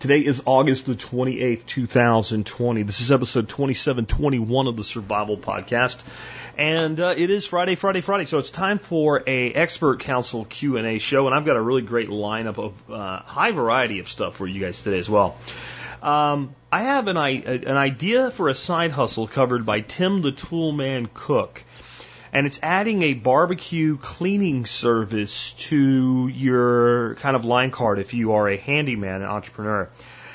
[0.00, 2.84] Today is August the 28th, 2020.
[2.84, 6.02] This is episode 2721 of the Survival Podcast.
[6.56, 8.24] And uh, it is Friday, Friday, Friday.
[8.24, 11.26] So it's time for a expert council Q&A show.
[11.26, 14.58] And I've got a really great lineup of uh, high variety of stuff for you
[14.58, 15.36] guys today as well.
[16.02, 21.10] Um, I have an, an idea for a side hustle covered by Tim the Toolman
[21.12, 21.62] Cook.
[22.32, 28.32] And it's adding a barbecue cleaning service to your kind of line card if you
[28.34, 29.88] are a handyman, an entrepreneur.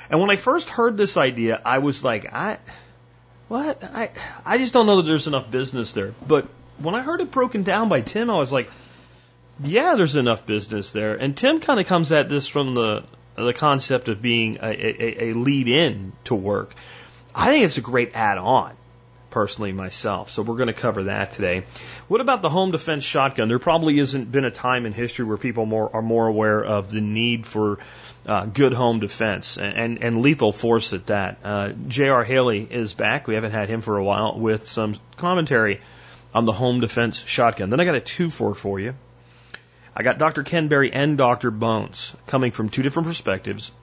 [0.10, 2.60] And when I first heard this idea, I was like, I,
[3.48, 3.84] what?
[3.84, 4.12] I,
[4.46, 6.14] I just don't know that there's enough business there.
[6.28, 6.48] But
[6.78, 8.70] when I heard it broken down by Tim, I was like,
[9.64, 11.16] yeah, there's enough business there.
[11.16, 13.04] And Tim kind of comes at this from the
[13.36, 16.74] the concept of being a, a, a lead in to work.
[17.34, 18.74] I think it's a great add on,
[19.36, 20.30] personally myself.
[20.30, 21.66] So we're going to cover that today.
[22.08, 23.50] What about the home defense shotgun?
[23.50, 26.90] There probably isn't been a time in history where people more are more aware of
[26.90, 27.80] the need for
[28.26, 31.40] uh, good home defense and, and, lethal force at that.
[31.44, 32.24] Uh, J.R.
[32.24, 33.28] Haley is back.
[33.28, 35.82] We haven't had him for a while with some commentary
[36.34, 37.70] on the home defense shotgun.
[37.70, 38.96] Then I got a two for for you.
[39.94, 40.44] I got Dr.
[40.44, 41.52] Ken Berry and Dr.
[41.52, 43.74] Bones coming from two different perspectives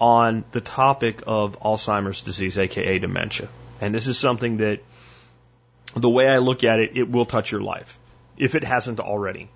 [0.00, 3.48] on the topic of Alzheimer's disease, aka dementia.
[3.80, 4.80] And this is something that,
[5.94, 7.98] the way I look at it, it will touch your life,
[8.36, 9.48] if it hasn't already.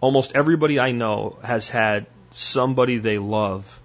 [0.00, 3.80] Almost everybody I know has had somebody they love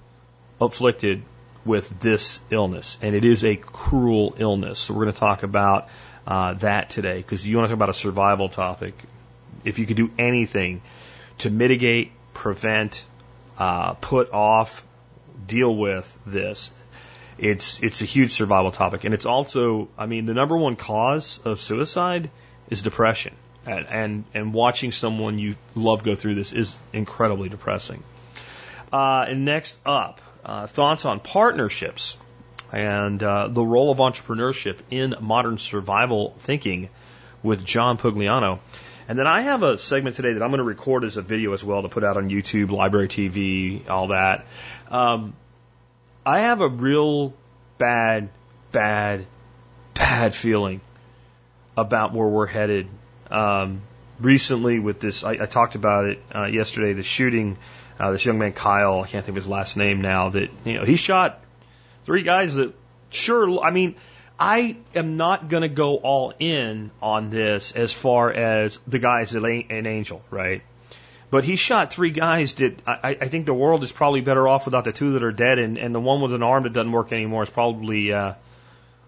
[0.61, 1.23] afflicted
[1.65, 4.79] with this illness, and it is a cruel illness.
[4.79, 5.89] So we're going to talk about
[6.27, 8.93] uh, that today, because you want to talk about a survival topic.
[9.63, 10.81] If you could do anything
[11.39, 13.03] to mitigate, prevent,
[13.57, 14.85] uh, put off,
[15.47, 16.71] deal with this.
[17.37, 21.39] It's it's a huge survival topic, and it's also, I mean, the number one cause
[21.43, 22.29] of suicide
[22.69, 23.35] is depression,
[23.65, 28.03] and and, and watching someone you love go through this is incredibly depressing.
[28.93, 32.17] Uh, and next up, uh, thoughts on partnerships
[32.71, 36.89] and uh, the role of entrepreneurship in modern survival thinking
[37.43, 38.59] with John Pugliano.
[39.07, 41.53] And then I have a segment today that I'm going to record as a video
[41.53, 44.45] as well to put out on YouTube, LBRY TV, all that.
[44.89, 45.35] Um,
[46.25, 47.33] I have a real
[47.77, 48.29] bad,
[48.71, 49.25] bad,
[49.93, 50.81] bad feeling
[51.77, 52.87] about where we're headed.
[53.29, 53.81] Um,
[54.19, 56.93] recently, with this, I, I talked about it uh, yesterday.
[56.93, 57.57] The shooting,
[57.99, 60.29] uh, this young man Kyle, I can't think of his last name now.
[60.29, 61.41] That you know, he shot
[62.05, 62.73] three guys that
[63.11, 63.59] sure.
[63.59, 63.95] I mean,
[64.39, 69.35] I am not going to go all in on this as far as the guy's
[69.35, 70.63] an an angel, right?
[71.35, 74.63] But he shot three guys that I, I think the world is probably better off
[74.63, 76.93] without the two that are dead, and, and the one with an arm that doesn't
[76.93, 78.35] work anymore is probably uh,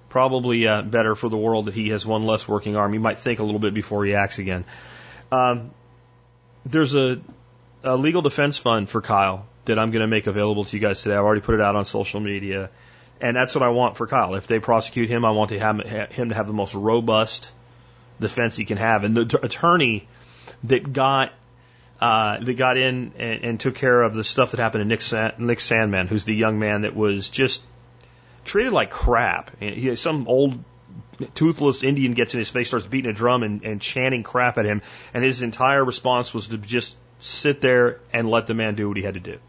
[0.10, 2.92] probably uh, better for the world that he has one less working arm.
[2.92, 4.66] He might think a little bit before he acts again.
[5.32, 5.72] Um,
[6.66, 7.22] there's a,
[7.86, 11.04] a legal defense fund for Kyle that I'm going to make available to you guys
[11.04, 11.16] today.
[11.16, 12.70] I've already put it out on social media.
[13.22, 14.36] And that's what I want for Kyle.
[14.36, 15.80] If they prosecute him, I want to have
[16.12, 17.50] him to have the most robust
[18.20, 19.06] defense he can have.
[19.06, 20.10] And the attorney
[20.66, 21.32] that got
[22.00, 25.02] uh, that got in and, and took care of the stuff that happened to Nick,
[25.02, 27.64] Sa- Nick Sandmann, who's the young man that was just
[28.46, 29.60] treated like crap.
[29.60, 30.64] He, some old
[31.34, 34.66] toothless Indian gets in his face, starts beating a drum and, and chanting crap at
[34.66, 34.82] him,
[35.14, 38.98] and his entire response was to just sit there and let the man do what
[38.98, 39.40] he had to do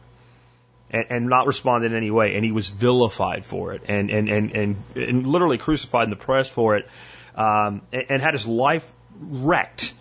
[0.91, 2.34] and, and not respond in any way.
[2.34, 6.16] And he was vilified for it and, and, and, and, and literally crucified in the
[6.16, 6.88] press for it
[7.34, 9.92] um, and, and had his life wrecked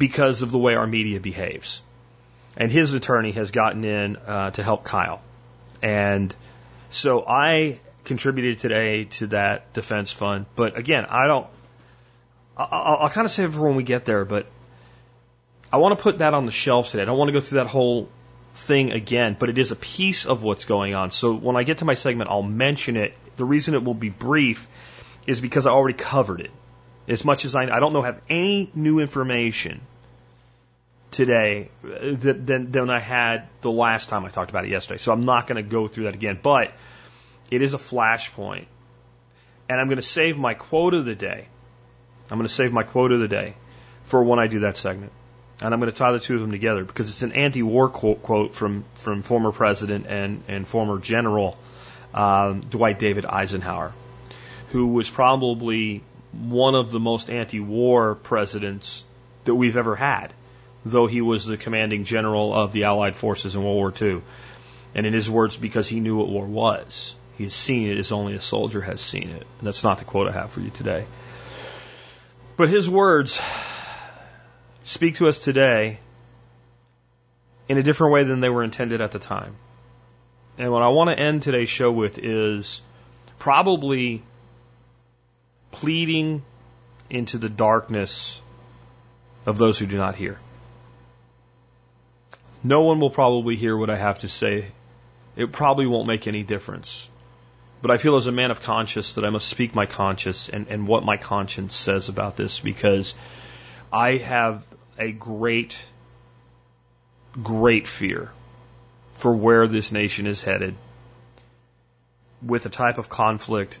[0.00, 1.82] because of the way our media behaves.
[2.56, 5.20] And his attorney has gotten in uh, to help Kyle.
[5.82, 6.34] And
[6.88, 10.46] so I contributed today to that defense fund.
[10.56, 11.46] But again, I don't,
[12.56, 14.46] I'll, I'll kind of save it for when we get there, but
[15.70, 17.02] I want to put that on the shelf today.
[17.02, 18.08] I don't want to go through that whole
[18.54, 21.10] thing again, but it is a piece of what's going on.
[21.10, 23.14] So when I get to my segment, I'll mention it.
[23.36, 24.66] The reason it will be brief
[25.26, 26.50] is because I already covered it.
[27.06, 29.80] As much as I, I don't know, have any new information
[31.10, 34.98] today than, than I had the last time I talked about it yesterday.
[34.98, 36.72] So I'm not going to go through that again, but
[37.50, 38.66] it is a flashpoint.
[39.68, 41.46] And I'm going to save my quote of the day.
[42.30, 43.54] I'm going to save my quote of the day
[44.02, 45.12] for when I do that segment.
[45.60, 48.22] And I'm going to tie the two of them together because it's an anti-war quote,
[48.22, 51.58] quote from, from former president and, and former general
[52.14, 53.92] um, Dwight David Eisenhower,
[54.70, 56.02] who was probably
[56.32, 59.04] one of the most anti-war presidents
[59.44, 60.32] that we've ever had,
[60.84, 64.22] though he was the commanding general of the Allied forces in World War II.
[64.94, 67.14] And in his words, because he knew what war was.
[67.38, 69.46] He has seen it as only a soldier has seen it.
[69.58, 71.06] And that's not the quote I have for you today.
[72.56, 73.40] But his words
[74.84, 76.00] speak to us today
[77.68, 79.54] in a different way than they were intended at the time.
[80.58, 82.82] And what I want to end today's show with is
[83.38, 84.22] probably
[85.70, 86.42] pleading
[87.08, 88.42] into the darkness
[89.46, 90.38] of those who do not hear.
[92.62, 94.66] No one will probably hear what I have to say.
[95.36, 97.08] It probably won't make any difference.
[97.80, 100.68] But I feel as a man of conscience that I must speak my conscience and,
[100.68, 103.14] and what my conscience says about this because
[103.90, 104.62] I have
[104.98, 105.80] a great,
[107.42, 108.30] great fear
[109.14, 110.74] for where this nation is headed
[112.42, 113.78] with a type of conflict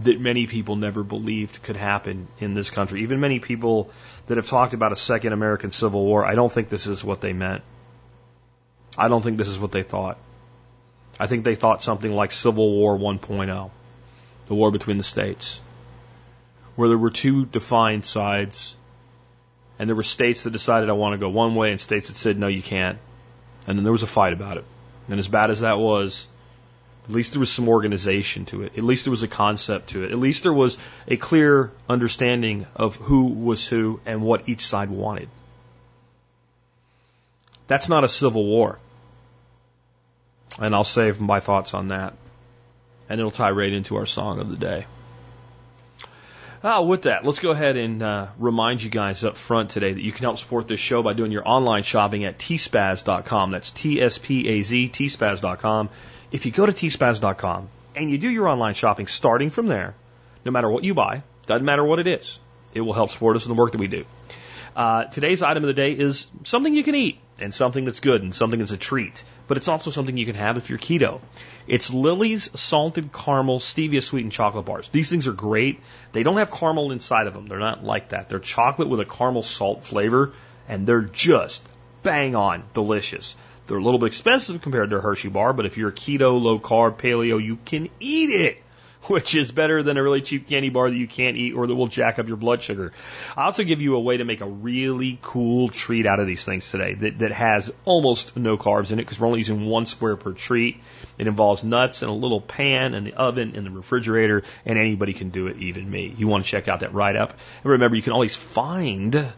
[0.00, 3.02] that many people never believed could happen in this country.
[3.02, 3.90] Even many people
[4.26, 7.20] that have talked about a second American Civil War, I don't think this is what
[7.20, 7.62] they meant.
[8.96, 10.18] I don't think this is what they thought.
[11.18, 13.70] I think they thought something like Civil War 1.0,
[14.48, 15.60] the war between the states,
[16.76, 18.74] where there were two defined sides,
[19.78, 22.14] and there were states that decided I want to go one way, and states that
[22.14, 22.98] said no, you can't,
[23.66, 24.64] and then there was a fight about it.
[25.08, 26.26] And as bad as that was,
[27.08, 28.78] at least there was some organization to it.
[28.78, 30.10] At least there was a concept to it.
[30.10, 34.90] At least there was a clear understanding of who was who and what each side
[34.90, 35.28] wanted.
[37.66, 38.78] That's not a civil war.
[40.58, 42.14] And I'll save my thoughts on that.
[43.08, 44.86] And it'll tie right into our song of the day.
[46.66, 50.00] Ah, with that, let's go ahead and uh, remind you guys up front today that
[50.00, 53.50] you can help support this show by doing your online shopping at tspaz.com.
[53.50, 55.90] That's T S P A Z, tspaz.com.
[56.32, 59.94] If you go to tspaz.com and you do your online shopping starting from there,
[60.46, 62.40] no matter what you buy, doesn't matter what it is,
[62.72, 64.06] it will help support us in the work that we do.
[64.74, 68.22] Uh, today's item of the day is something you can eat and something that's good
[68.22, 71.20] and something that's a treat, but it's also something you can have if you're keto.
[71.68, 74.88] It's Lily's salted caramel stevia sweetened chocolate bars.
[74.88, 75.80] These things are great.
[76.12, 77.46] They don't have caramel inside of them.
[77.46, 78.28] They're not like that.
[78.28, 80.32] They're chocolate with a caramel salt flavor,
[80.68, 81.64] and they're just
[82.02, 83.36] bang on delicious.
[83.66, 86.40] They're a little bit expensive compared to a Hershey bar, but if you're a keto,
[86.40, 88.63] low carb, paleo, you can eat it
[89.08, 91.74] which is better than a really cheap candy bar that you can't eat or that
[91.74, 92.92] will jack up your blood sugar.
[93.36, 96.44] I also give you a way to make a really cool treat out of these
[96.44, 99.86] things today that, that has almost no carbs in it because we're only using one
[99.86, 100.80] square per treat.
[101.18, 105.12] It involves nuts and a little pan and the oven and the refrigerator, and anybody
[105.12, 106.12] can do it, even me.
[106.16, 107.30] You want to check out that write up.
[107.30, 109.32] And remember, you can always find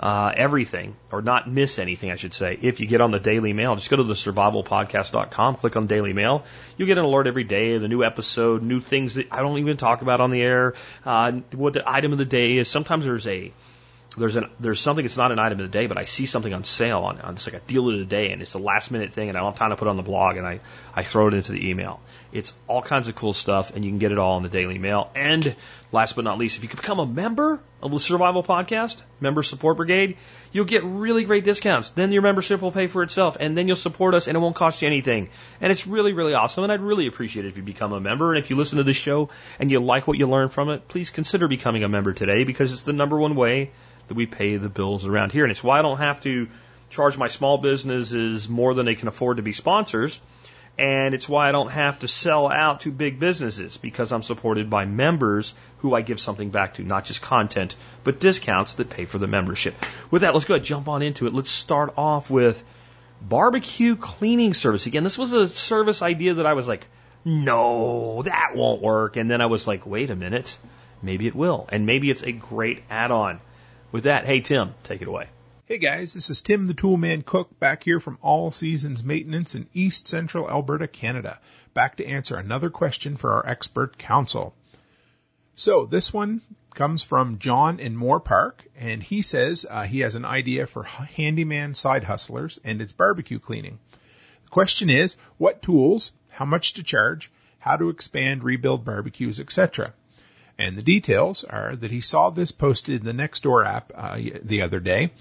[0.00, 2.58] uh, everything, or not miss anything, I should say.
[2.60, 6.12] If you get on the Daily Mail, just go to the survivalpodcast.com, click on Daily
[6.12, 6.44] Mail.
[6.76, 9.58] You'll get an alert every day of the new episode, new things that I don't
[9.58, 10.74] even talk about on the air,
[11.04, 12.68] uh, what the item of the day is.
[12.68, 13.52] Sometimes there's a
[14.16, 16.52] there's an there's something it's not an item of the day, but I see something
[16.52, 18.90] on sale on, on it's like a deal of the day, and it's a last
[18.90, 20.60] minute thing, and I don't have time to put it on the blog, and I
[20.98, 22.00] I throw it into the email.
[22.32, 24.78] It's all kinds of cool stuff, and you can get it all in the Daily
[24.78, 25.12] Mail.
[25.14, 25.54] And
[25.92, 29.44] last but not least, if you could become a member of the Survival Podcast, Member
[29.44, 30.16] Support Brigade,
[30.50, 31.90] you'll get really great discounts.
[31.90, 34.56] Then your membership will pay for itself, and then you'll support us, and it won't
[34.56, 35.28] cost you anything.
[35.60, 38.34] And it's really, really awesome, and I'd really appreciate it if you become a member.
[38.34, 39.28] And if you listen to this show
[39.60, 42.72] and you like what you learn from it, please consider becoming a member today because
[42.72, 43.70] it's the number one way
[44.08, 45.44] that we pay the bills around here.
[45.44, 46.48] And it's why I don't have to
[46.90, 50.20] charge my small businesses more than they can afford to be sponsors.
[50.78, 54.70] And it's why I don't have to sell out to big businesses because I'm supported
[54.70, 59.04] by members who I give something back to, not just content, but discounts that pay
[59.04, 59.74] for the membership.
[60.12, 61.34] With that, let's go ahead jump on into it.
[61.34, 62.62] Let's start off with
[63.20, 64.86] barbecue cleaning service.
[64.86, 66.86] Again, this was a service idea that I was like,
[67.24, 69.16] no, that won't work.
[69.16, 70.56] And then I was like, wait a minute,
[71.02, 71.68] maybe it will.
[71.70, 73.40] And maybe it's a great add on.
[73.90, 75.26] With that, hey, Tim, take it away.
[75.68, 79.68] Hey guys, this is Tim the Toolman Cook back here from All Seasons Maintenance in
[79.74, 81.38] East Central Alberta, Canada,
[81.74, 84.54] back to answer another question for our expert council.
[85.56, 86.40] So this one
[86.72, 90.84] comes from John in Moore Park, and he says uh, he has an idea for
[90.84, 93.78] handyman side hustlers, and it's barbecue cleaning.
[94.44, 99.92] The question is, what tools, how much to charge, how to expand, rebuild barbecues, etc.
[100.56, 104.62] And the details are that he saw this posted in the Nextdoor app uh, the
[104.62, 105.12] other day.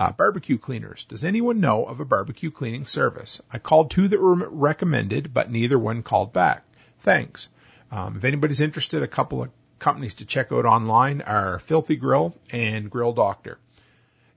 [0.00, 1.04] Uh, barbecue cleaners.
[1.04, 3.42] Does anyone know of a barbecue cleaning service?
[3.52, 6.64] I called two that were recommended, but neither one called back.
[7.00, 7.50] Thanks.
[7.92, 12.34] Um, if anybody's interested, a couple of companies to check out online are Filthy Grill
[12.50, 13.58] and Grill Doctor.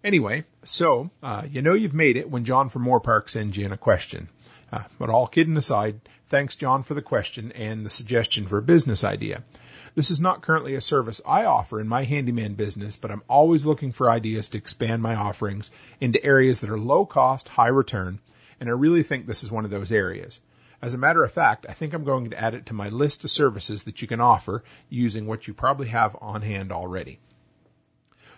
[0.04, 3.66] Anyway, so uh, you know you've made it when John from Moore Park sends you
[3.66, 4.28] in a question.
[4.70, 8.62] Uh, but all kidding aside, thanks John for the question and the suggestion for a
[8.62, 9.46] business idea.
[9.96, 13.64] This is not currently a service I offer in my handyman business, but I'm always
[13.64, 15.70] looking for ideas to expand my offerings
[16.02, 18.20] into areas that are low cost, high return,
[18.60, 20.40] and I really think this is one of those areas.
[20.82, 23.24] As a matter of fact, I think I'm going to add it to my list
[23.24, 27.20] of services that you can offer using what you probably have on hand already.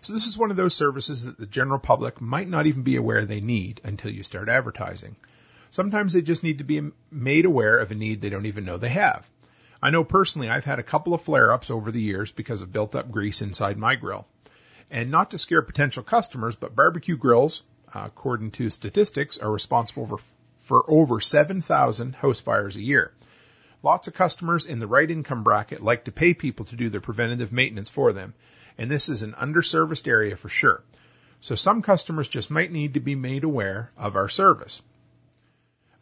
[0.02, 2.98] So this is one of those services that the general public might not even be
[2.98, 5.16] aware they need until you start advertising.
[5.72, 8.78] Sometimes they just need to be made aware of a need they don't even know
[8.78, 9.28] they have.
[9.86, 12.72] I know personally I've had a couple of flare ups over the years because of
[12.72, 14.26] built up grease inside my grill.
[14.90, 17.62] And not to scare potential customers, but barbecue grills,
[17.94, 20.18] uh, according to statistics, are responsible for,
[20.64, 23.12] for over 7,000 house fires a year.
[23.84, 27.00] Lots of customers in the right income bracket like to pay people to do their
[27.00, 28.34] preventative maintenance for them,
[28.80, 30.82] and this is an underserviced area for sure.
[31.42, 34.82] So some customers just might need to be made aware of our service.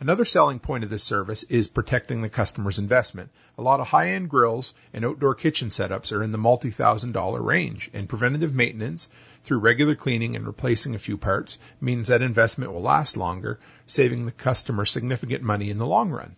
[0.04, 3.30] Another selling point of this service is protecting the customer's investment.
[3.58, 7.90] A lot of high-end grills and outdoor kitchen setups are in the multi-thousand dollar range,
[7.94, 9.10] and preventative maintenance
[9.44, 14.26] through regular cleaning and replacing a few parts means that investment will last longer, saving
[14.26, 16.36] the customer significant money in the long run.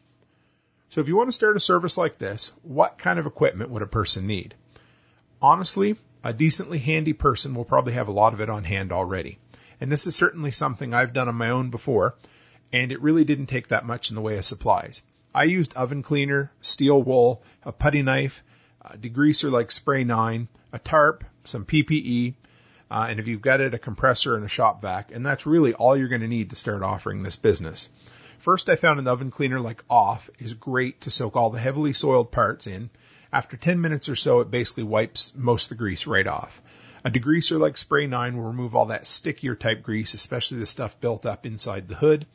[0.89, 3.81] So if you want to start a service like this, what kind of equipment would
[3.81, 4.53] a person need?
[5.41, 9.39] Honestly, a decently handy person will probably have a lot of it on hand already.
[9.81, 12.13] And this is certainly something I've done on my own before,
[12.75, 15.01] and it really didn't take that much in the way of supplies.
[15.33, 18.43] I used oven cleaner, steel wool, a putty knife,
[18.81, 22.33] a degreaser like Spray 9, a tarp, some PPE,
[22.91, 25.73] uh, and if you've got it, a compressor and a shop vac, and that's really
[25.73, 27.87] all you're going to need to start offering this business.
[28.39, 31.93] First, I found an oven cleaner like Off is great to soak all the heavily
[31.93, 32.89] soiled parts in.
[33.31, 36.61] After 10 minutes or so, it basically wipes most of the grease right off.
[37.05, 40.99] A degreaser like Spray 9 will remove all that stickier type grease, especially the stuff
[40.99, 42.25] built up inside the hood.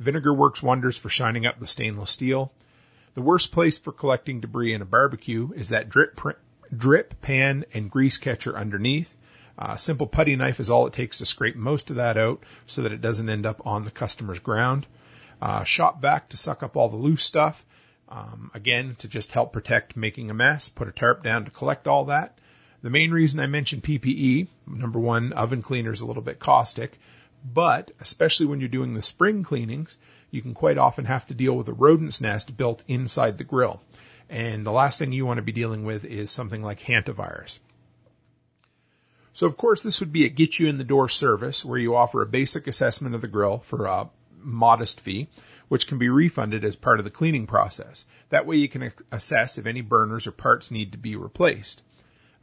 [0.00, 2.52] Vinegar works wonders for shining up the stainless steel.
[3.14, 6.20] The worst place for collecting debris in a barbecue is that drip,
[6.76, 9.16] drip pan and grease catcher underneath.
[9.56, 12.82] A simple putty knife is all it takes to scrape most of that out so
[12.82, 14.86] that it doesn't end up on the customer's ground.
[15.40, 17.64] Uh, shop vac to suck up all the loose stuff.
[18.08, 20.68] Um, again, to just help protect making a mess.
[20.68, 22.38] Put a tarp down to collect all that.
[22.82, 26.98] The main reason I mentioned PPE, number one, oven cleaner is a little bit caustic.
[27.44, 29.98] But especially when you're doing the spring cleanings,
[30.30, 33.82] you can quite often have to deal with a rodent's nest built inside the grill.
[34.30, 37.58] And the last thing you want to be dealing with is something like hantavirus.
[39.34, 41.96] So of course this would be a get you in the door service where you
[41.96, 44.08] offer a basic assessment of the grill for a
[44.38, 45.28] modest fee,
[45.68, 48.04] which can be refunded as part of the cleaning process.
[48.30, 51.82] That way you can assess if any burners or parts need to be replaced.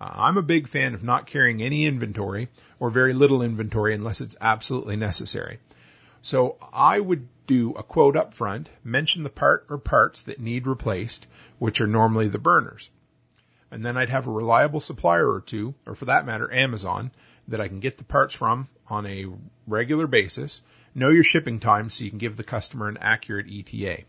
[0.01, 4.19] Uh, I'm a big fan of not carrying any inventory or very little inventory unless
[4.19, 5.59] it's absolutely necessary.
[6.23, 10.65] So I would do a quote up front, mention the part or parts that need
[10.65, 11.27] replaced,
[11.59, 12.89] which are normally the burners.
[13.69, 17.11] And then I'd have a reliable supplier or two, or for that matter, Amazon,
[17.47, 19.27] that I can get the parts from on a
[19.67, 20.63] regular basis.
[20.95, 24.03] Know your shipping time so you can give the customer an accurate ETA.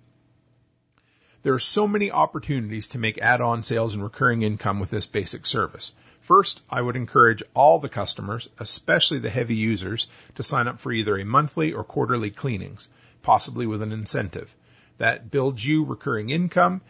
[1.42, 5.46] There are so many opportunities to make add-on sales and recurring income with this basic
[5.46, 5.92] service.
[6.20, 10.06] First, I would encourage all the customers, especially the heavy users,
[10.36, 12.88] to sign up for either a monthly or quarterly cleanings,
[13.22, 14.54] possibly with an incentive.
[14.98, 16.80] That builds you recurring income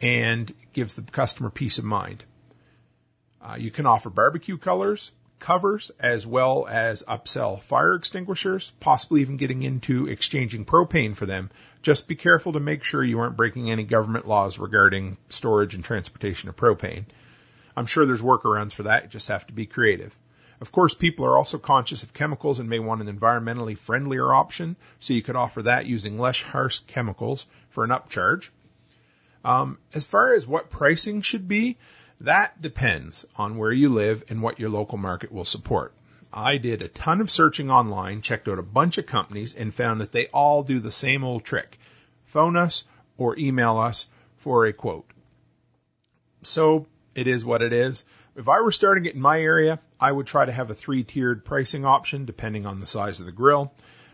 [0.00, 2.24] and gives the customer peace of mind.
[3.40, 9.36] Uh, you can offer barbecue colors, covers as well as upsell fire extinguishers, possibly even
[9.36, 11.50] getting into exchanging propane for them.
[11.82, 15.82] Just be careful to make sure you aren't breaking any government laws regarding storage and
[15.82, 17.06] transportation of propane.
[17.76, 19.04] I'm sure there's workarounds for that.
[19.04, 20.14] You just have to be creative.
[20.60, 24.76] Of course, people are also conscious of chemicals and may want an environmentally friendlier option,
[24.98, 28.50] so you could offer that using less harsh chemicals for an upcharge.
[29.42, 31.78] Um, as far as what pricing should be,
[32.20, 35.94] that depends on where you live and what your local market will support.
[36.32, 40.00] I did a ton of searching online, checked out a bunch of companies, and found
[40.00, 41.78] that they all do the same old trick.
[42.26, 42.84] Phone us
[43.18, 45.10] or email us for a quote.
[46.42, 48.04] So it is what it is.
[48.36, 51.02] If I were starting it in my area, I would try to have a three
[51.02, 53.72] tiered pricing option depending on the size of the grill.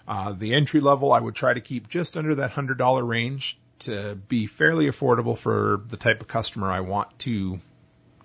[0.09, 4.15] Uh, the entry level, I would try to keep just under that $100 range to
[4.15, 7.61] be fairly affordable for the type of customer I want to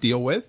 [0.02, 0.46] deal with.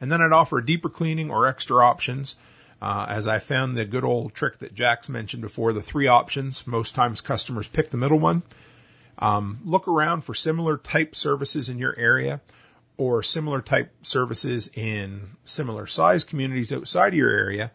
[0.00, 2.36] And then I'd offer a deeper cleaning or extra options.
[2.80, 6.66] Uh, as I found the good old trick that Jack's mentioned before, the three options.
[6.66, 8.42] Most times customers pick the middle one.
[9.18, 12.40] Um, look around for similar type services in your area
[12.96, 17.72] or similar type services in similar size communities outside of your area,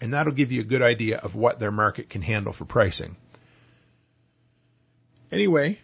[0.00, 3.16] and that'll give you a good idea of what their market can handle for pricing.
[5.30, 5.78] Anyway,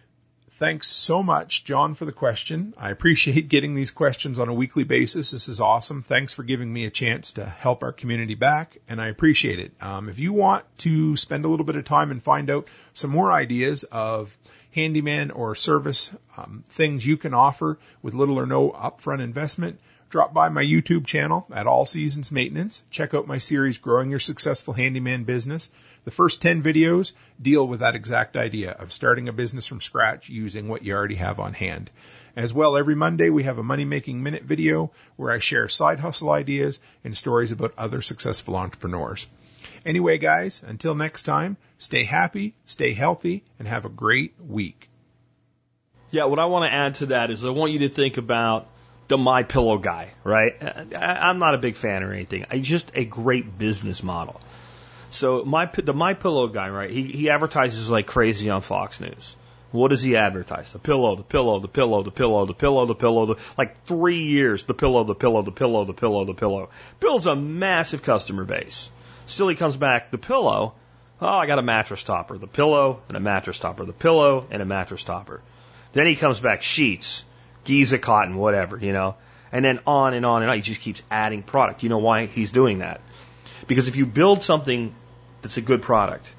[0.59, 2.73] thanks so much, John, for the question.
[2.77, 5.31] I appreciate getting these questions on a weekly basis.
[5.31, 6.03] This is awesome.
[6.03, 9.71] Thanks for giving me a chance to help our community back, and I appreciate it.
[9.81, 13.09] Um, if you want to spend a little bit of time and find out some
[13.09, 14.37] more ideas of
[14.75, 20.33] handyman or service um, things you can offer with little or no upfront investment, drop
[20.33, 22.81] by my YouTube channel at All Seasons Maintenance.
[22.89, 25.69] Check out my series, Growing Your Successful Handyman Business.
[26.03, 30.27] The first 10 videos deal with that exact idea of starting a business from scratch
[30.27, 31.91] using what you already have on hand.
[32.35, 35.99] As well, every Monday we have a money making minute video where I share side
[35.99, 39.27] hustle ideas and stories about other successful entrepreneurs.
[39.85, 44.89] Anyway, guys, until next time, stay happy, stay healthy, and have a great week.
[46.11, 48.67] Yeah, what I want to add to that is I want you to think about
[49.09, 50.55] the My Pillow guy, right?
[50.95, 52.45] I'm not a big fan or anything.
[52.51, 54.39] It's just a great business model.
[55.09, 56.89] So my the My Pillow guy, right?
[56.89, 59.35] He he advertises like crazy on Fox News.
[59.71, 60.71] What does he advertise?
[60.71, 64.23] The pillow, the pillow, the pillow, the pillow, the pillow, the pillow, the like three
[64.23, 66.69] years, the pillow, the pillow, the pillow, the pillow, the pillow.
[66.99, 68.89] Builds a massive customer base.
[69.25, 70.73] Still he comes back, the pillow,
[71.21, 74.61] oh, I got a mattress topper, the pillow and a mattress topper, the pillow and
[74.61, 75.41] a mattress topper.
[75.93, 77.25] Then he comes back, sheets,
[77.65, 79.15] Giza cotton, whatever, you know.
[79.51, 80.57] And then on and on and on.
[80.57, 81.83] He just keeps adding product.
[81.83, 83.01] You know why he's doing that?
[83.67, 84.93] Because if you build something
[85.41, 86.33] that's a good product,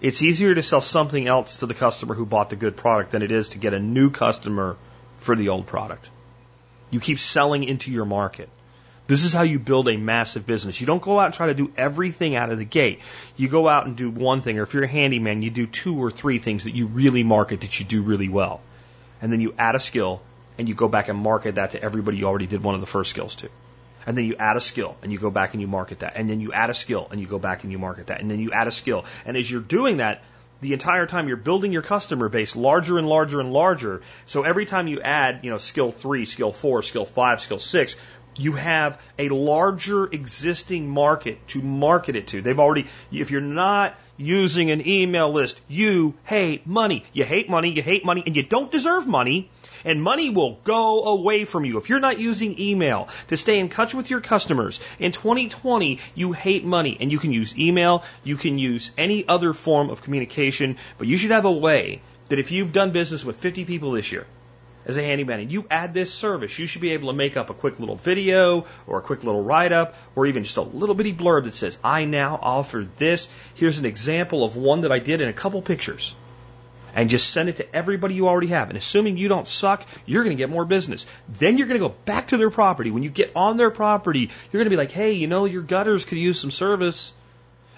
[0.00, 3.22] it's easier to sell something else to the customer who bought the good product than
[3.22, 4.76] it is to get a new customer
[5.20, 6.10] for the old product.
[6.90, 8.48] You keep selling into your market.
[9.06, 10.80] This is how you build a massive business.
[10.80, 13.00] You don't go out and try to do everything out of the gate.
[13.36, 15.96] You go out and do one thing, or if you're a handyman, you do two
[16.02, 18.60] or three things that you really market that you do really well.
[19.22, 20.20] And then you add a skill
[20.58, 22.86] and you go back and market that to everybody you already did one of the
[22.86, 23.48] first skills to.
[24.06, 26.14] And then you add a skill and you go back and you market that.
[26.16, 28.20] And then you add a skill and you go back and you market that.
[28.20, 29.04] And then you add a skill.
[29.24, 30.22] And as you're doing that,
[30.60, 34.02] the entire time you're building your customer base larger and larger and larger.
[34.26, 37.96] So every time you add, you know, skill three, skill four, skill five, skill six,
[38.36, 42.42] you have a larger existing market to market it to.
[42.42, 47.04] They've already, if you're not using an email list, you hate money.
[47.12, 49.50] You hate money, you hate money, and you don't deserve money
[49.84, 51.78] and money will go away from you.
[51.78, 56.32] If you're not using email to stay in touch with your customers in 2020, you
[56.32, 60.76] hate money and you can use email, you can use any other form of communication,
[60.98, 64.10] but you should have a way that if you've done business with 50 people this
[64.10, 64.26] year,
[64.86, 67.50] as a handyman and you add this service, you should be able to make up
[67.50, 70.94] a quick little video or a quick little write up or even just a little
[70.94, 73.28] bitty blurb that says, I now offer this.
[73.54, 76.14] Here's an example of one that I did in a couple pictures
[76.94, 78.70] and just send it to everybody you already have.
[78.70, 81.06] And assuming you don't suck, you're going to get more business.
[81.28, 82.90] Then you're going to go back to their property.
[82.90, 85.62] When you get on their property, you're going to be like, hey, you know, your
[85.62, 87.12] gutters could use some service.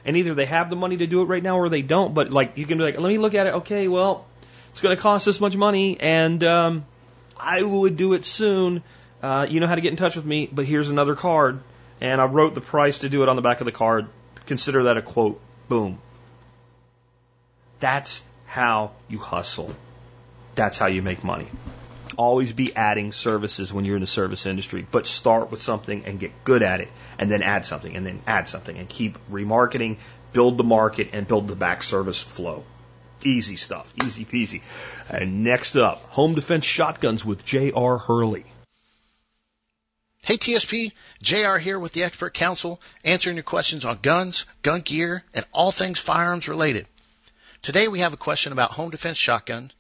[0.04, 2.14] And either they have the money to do it right now or they don't.
[2.14, 3.54] But like, you can be like, let me look at it.
[3.54, 4.24] Okay, well,
[4.70, 6.84] it's going to cost this much money and, um,
[7.40, 8.82] I would do it soon.
[9.22, 11.60] Uh, you know how to get in touch with me, but here's another card.
[12.00, 14.06] And I wrote the price to do it on the back of the card.
[14.46, 15.40] Consider that a quote.
[15.68, 15.98] Boom.
[17.80, 19.74] That's how you hustle.
[20.54, 21.46] That's how you make money.
[22.16, 26.18] Always be adding services when you're in the service industry, but start with something and
[26.18, 29.98] get good at it, and then add something, and then add something, and keep remarketing,
[30.32, 32.64] build the market, and build the back service flow.
[33.24, 34.62] Easy stuff, easy peasy.
[35.10, 37.98] And next up, home defense shotguns with J.R.
[37.98, 38.44] Hurley.
[40.24, 45.24] Hey TSP, JR here with the Expert Council, answering your questions on guns, gun gear,
[45.32, 46.86] and all things firearms related.
[47.62, 49.72] Today we have a question about home defense shotgun.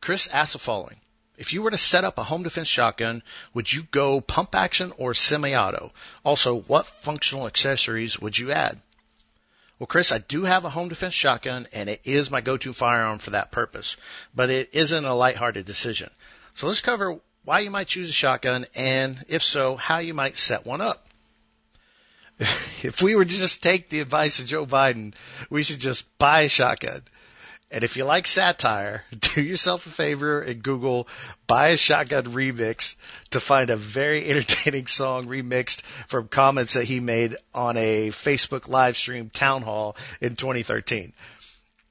[0.00, 1.00] Chris asks the following.
[1.36, 3.22] If you were to set up a home defense shotgun,
[3.54, 5.92] would you go pump action or semi-auto?
[6.24, 8.80] Also, what functional accessories would you add?
[9.78, 13.20] Well, Chris, I do have a home defense shotgun and it is my go-to firearm
[13.20, 13.96] for that purpose,
[14.34, 16.10] but it isn't a lighthearted decision.
[16.54, 20.36] So let's cover why you might choose a shotgun and if so, how you might
[20.36, 21.06] set one up.
[22.38, 25.14] if we were to just take the advice of Joe Biden,
[25.48, 27.02] we should just buy a shotgun.
[27.70, 29.04] And if you like satire,
[29.34, 31.06] do yourself a favor and Google
[31.46, 32.94] Buy a Shotgun Remix
[33.30, 38.68] to find a very entertaining song remixed from comments that he made on a Facebook
[38.68, 41.12] live stream town hall in 2013.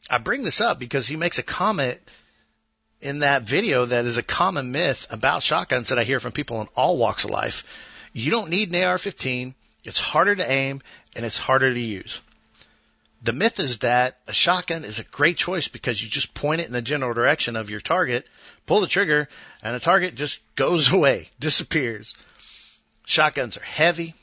[0.09, 1.99] I bring this up because he makes a comment
[3.01, 6.61] in that video that is a common myth about shotguns that I hear from people
[6.61, 7.63] in all walks of life.
[8.13, 9.53] You don't need an AR-15.
[9.83, 10.81] It's harder to aim
[11.15, 12.21] and it's harder to use.
[13.21, 16.67] The myth is that a shotgun is a great choice because you just point it
[16.67, 18.27] in the general direction of your target,
[18.65, 19.27] pull the trigger,
[19.63, 22.13] and the target just goes away, disappears.
[23.05, 24.13] Shotguns are heavy,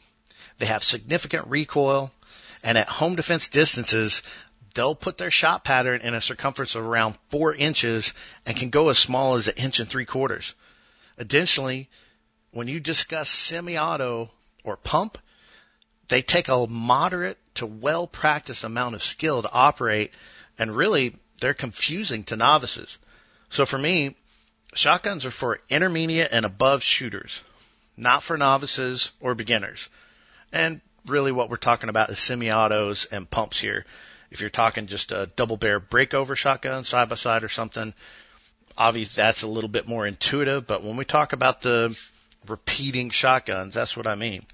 [0.59, 2.12] they have significant recoil,
[2.62, 4.22] and at home defense distances,
[4.74, 8.12] they'll put their shot pattern in a circumference of around four inches
[8.46, 10.54] and can go as small as an inch and three quarters.
[11.18, 11.88] Additionally,
[12.52, 14.30] when you discuss semi-auto
[14.62, 15.18] or pump,
[16.09, 20.12] they take a moderate to well practiced amount of skill to operate
[20.58, 22.98] and really they're confusing to novices.
[23.50, 24.16] So for me,
[24.74, 27.42] shotguns are for intermediate and above shooters,
[27.96, 29.88] not for novices or beginners.
[30.52, 33.84] And really what we're talking about is semi-autos and pumps here.
[34.30, 37.94] If you're talking just a double barrel breakover shotgun side by side or something,
[38.76, 41.96] obviously that's a little bit more intuitive, but when we talk about the
[42.48, 44.44] repeating shotguns, that's what I mean.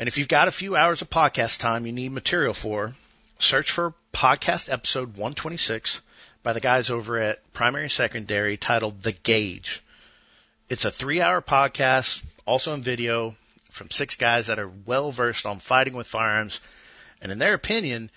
[0.00, 2.94] And if you've got a few hours of podcast time you need material for,
[3.38, 6.00] search for podcast episode 126
[6.42, 9.82] by the guys over at Primary and Secondary titled The Gauge.
[10.70, 13.36] It's a three hour podcast, also in video,
[13.70, 16.60] from six guys that are well versed on fighting with firearms.
[17.20, 18.10] And in their opinion,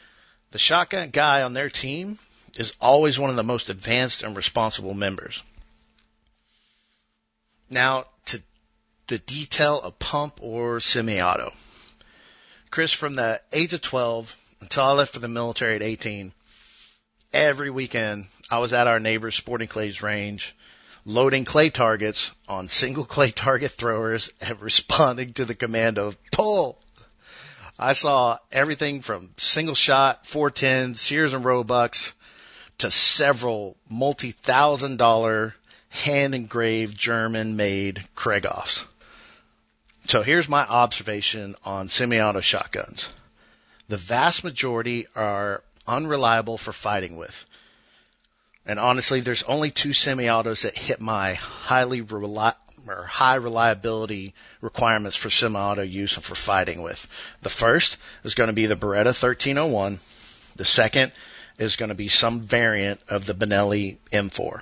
[0.51, 2.17] the shotgun guy on their team
[2.57, 5.43] is always one of the most advanced and responsible members.
[7.69, 8.41] Now, to
[9.07, 11.51] the detail of pump or semi-auto.
[12.73, 16.33] Chris, from the age of 12 until I left for the military at 18,
[17.31, 20.55] every weekend I was at our neighbor's sporting clays range
[21.05, 26.79] loading clay targets on single clay target throwers and responding to the command of pull.
[27.77, 32.13] I saw everything from single shot, 410, Sears and Roebucks
[32.79, 35.53] to several multi-thousand dollar
[35.89, 38.85] hand engraved German made Krieghoffs.
[40.05, 43.07] So here's my observation on semi-auto shotguns.
[43.87, 47.45] The vast majority are unreliable for fighting with.
[48.65, 52.01] And honestly, there's only two semi-autos that hit my highly
[52.85, 57.07] or high reliability requirements for semi-auto use and for fighting with.
[57.41, 59.99] The first is going to be the Beretta 1301.
[60.55, 61.13] The second
[61.57, 64.61] is going to be some variant of the Benelli M4.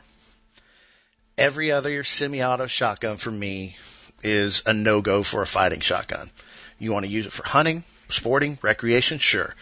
[1.37, 3.75] Every other semi-auto shotgun for me
[4.23, 6.29] is a no-go for a fighting shotgun.
[6.79, 9.53] You want to use it for hunting, sporting, recreation, sure,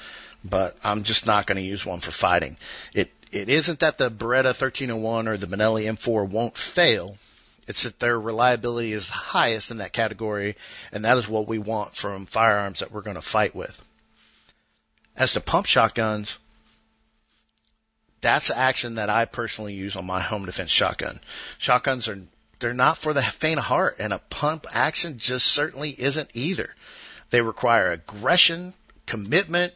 [0.44, 2.58] but I'm just not going to use one for fighting.
[2.94, 7.18] It it isn't that the Beretta 1301 or the Benelli M4 won't fail.
[7.68, 10.56] It's that their reliability is highest in that category,
[10.92, 13.80] and that is what we want from firearms that we're going to fight with.
[15.16, 16.40] As to pump shotguns,
[18.22, 21.20] that's action that I personally use on my home defense shotgun.
[21.60, 22.18] Shotguns are
[22.60, 26.70] they're not for the faint of heart, and a pump action just certainly isn't either.
[27.30, 28.74] They require aggression,
[29.06, 29.74] commitment.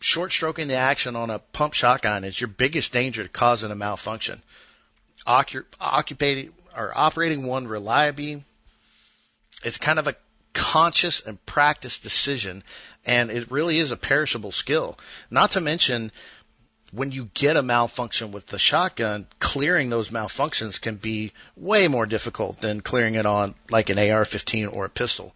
[0.00, 3.74] Short stroking the action on a pump shotgun is your biggest danger to causing a
[3.74, 4.42] malfunction.
[5.26, 8.44] Occupating or operating one reliably,
[9.64, 10.16] it's kind of a
[10.54, 12.64] conscious and practiced decision,
[13.04, 14.98] and it really is a perishable skill.
[15.30, 16.12] Not to mention,
[16.92, 22.06] when you get a malfunction with the shotgun, clearing those malfunctions can be way more
[22.06, 25.34] difficult than clearing it on like an AR-15 or a pistol.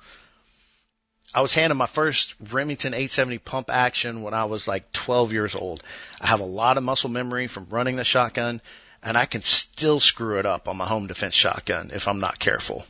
[1.34, 5.54] I was handed my first Remington 870 pump action when I was like 12 years
[5.54, 5.82] old.
[6.20, 8.60] I have a lot of muscle memory from running the shotgun,
[9.02, 12.38] and I can still screw it up on my home defense shotgun if I'm not
[12.38, 12.84] careful.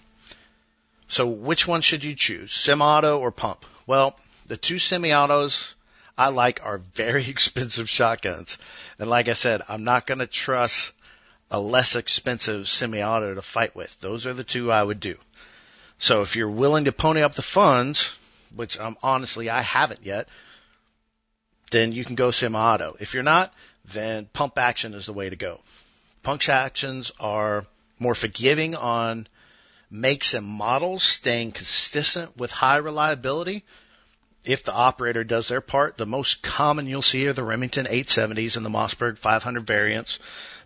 [1.08, 3.64] So which one should you choose, semi-auto or pump?
[3.86, 5.74] Well, the two semi-autos
[6.16, 8.58] I like are very expensive shotguns.
[8.98, 10.92] And like I said, I'm not going to trust
[11.50, 13.98] a less expensive semi-auto to fight with.
[14.00, 15.16] Those are the two I would do.
[15.98, 18.12] So if you're willing to pony up the funds,
[18.54, 20.28] which I'm honestly I haven't yet,
[21.70, 22.96] then you can go semi-auto.
[23.00, 23.52] If you're not,
[23.84, 25.60] then pump action is the way to go.
[26.22, 27.64] Pump actions are
[27.98, 29.26] more forgiving on
[29.90, 33.64] makes and models, staying consistent with high reliability.
[34.44, 38.56] If the operator does their part, the most common you'll see are the Remington 870s
[38.56, 40.18] and the Mossberg 500 variants.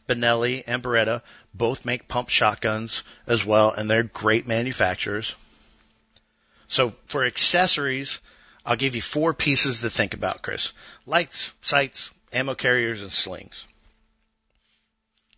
[0.09, 5.35] Benelli and Beretta both make pump shotguns as well, and they're great manufacturers.
[6.69, 8.21] So for accessories,
[8.65, 10.73] I'll give you four pieces to think about, Chris.
[11.05, 13.67] Lights, sights, ammo carriers, and slings.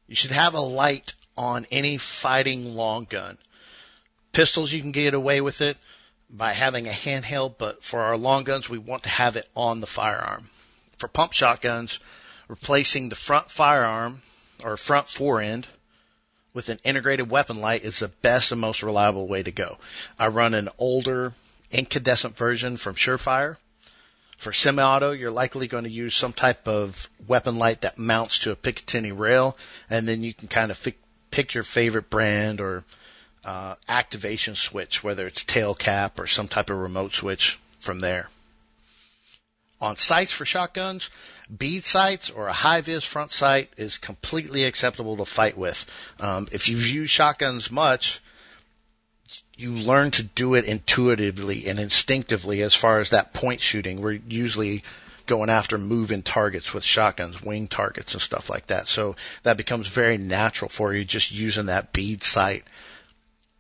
[0.07, 3.37] You should have a light on any fighting long gun.
[4.33, 5.77] Pistols, you can get away with it
[6.31, 9.81] by having a handheld, but for our long guns, we want to have it on
[9.81, 10.51] the firearm.
[10.99, 11.99] For pump shotguns,
[12.49, 14.23] replacing the front firearm
[14.65, 15.67] or front fore end
[16.53, 19.79] with an integrated weapon light is the best and most reliable way to go.
[20.19, 21.33] I run an older
[21.71, 23.57] incandescent version from Surefire.
[24.39, 28.53] For semi-auto, you're likely going to use some type of weapon light that mounts to
[28.53, 29.57] a Picatinny rail,
[29.91, 30.87] and then you can kind of
[31.31, 32.85] pick your favorite brand or
[33.45, 38.29] uh, activation switch, whether it's tail cap or some type of remote switch from there.
[39.81, 41.09] On sights for shotguns,
[41.57, 45.85] bead sights or a high vis front sight is completely acceptable to fight with.
[46.19, 48.21] Um, if you've used shotguns much,
[49.57, 54.01] you learn to do it intuitively and instinctively as far as that point shooting.
[54.01, 54.83] We're usually
[55.27, 58.89] going after moving targets with shotguns, wing targets and stuff like that.
[58.89, 62.65] So that becomes very natural for you just using that bead sight.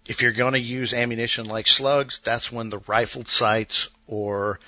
[0.08, 4.58] If you're going to use ammunition like slugs, that's when the rifled sights or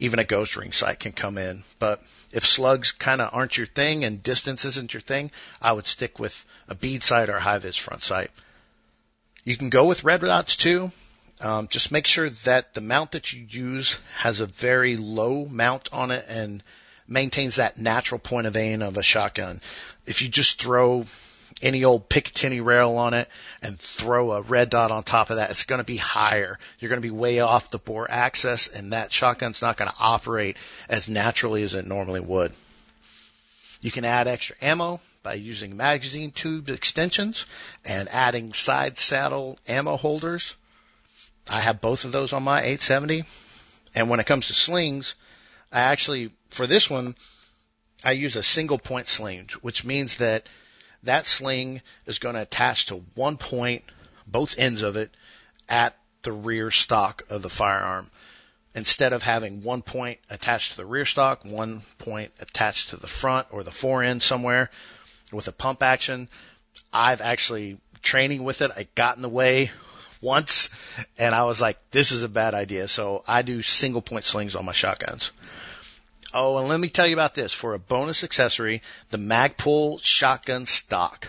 [0.00, 1.62] even a ghost ring sight can come in.
[1.78, 5.30] But if slugs kind of aren't your thing and distance isn't your thing,
[5.62, 8.32] I would stick with a bead sight or a high vis front sight.
[9.44, 10.90] You can go with red dots too.
[11.40, 15.88] Um, just make sure that the mount that you use has a very low mount
[15.92, 16.60] on it and
[17.06, 19.60] maintains that natural point of aim of a shotgun.
[20.06, 21.04] If you just throw
[21.62, 23.28] any old Picatinny rail on it
[23.62, 26.58] and throw a red dot on top of that, it's going to be higher.
[26.78, 29.96] You're going to be way off the bore axis and that shotgun's not going to
[29.98, 30.56] operate
[30.88, 32.52] as naturally as it normally would.
[33.80, 37.46] You can add extra ammo by using magazine tube extensions
[37.84, 40.54] and adding side saddle ammo holders.
[41.48, 43.24] I have both of those on my 870.
[43.94, 45.14] And when it comes to slings,
[45.72, 47.14] I actually, for this one,
[48.04, 50.44] I use a single point sling, which means that
[51.02, 53.84] that sling is going to attach to one point,
[54.26, 55.10] both ends of it,
[55.68, 58.10] at the rear stock of the firearm.
[58.74, 63.06] Instead of having one point attached to the rear stock, one point attached to the
[63.06, 64.70] front or the fore end somewhere
[65.32, 66.28] with a pump action,
[66.92, 68.70] I've actually training with it.
[68.76, 69.70] I got in the way
[70.20, 70.68] once
[71.16, 72.88] and I was like, this is a bad idea.
[72.88, 75.32] So I do single point slings on my shotguns.
[76.34, 77.54] Oh, and let me tell you about this.
[77.54, 81.26] For a bonus accessory, the Magpul shotgun stock.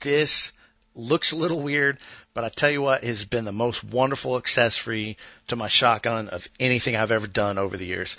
[0.00, 0.52] This
[0.94, 1.98] looks a little weird,
[2.34, 5.16] but I tell you what, it has been the most wonderful accessory
[5.48, 8.16] to my shotgun of anything I've ever done over the years.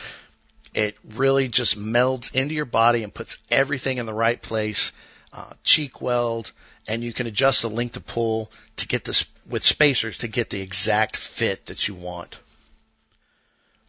[0.73, 4.91] It really just melds into your body and puts everything in the right place.
[5.31, 6.51] Uh, cheek weld,
[6.87, 10.49] and you can adjust the length of pull to get this with spacers to get
[10.49, 12.37] the exact fit that you want.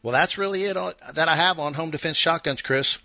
[0.06, 2.98] Well, that's really it on, that I have on home defense shotguns, Chris.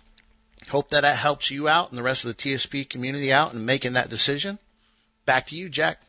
[0.68, 3.64] Hope that that helps you out and the rest of the TSP community out in
[3.64, 4.56] making that decision.
[5.26, 6.00] Back to you, Jack.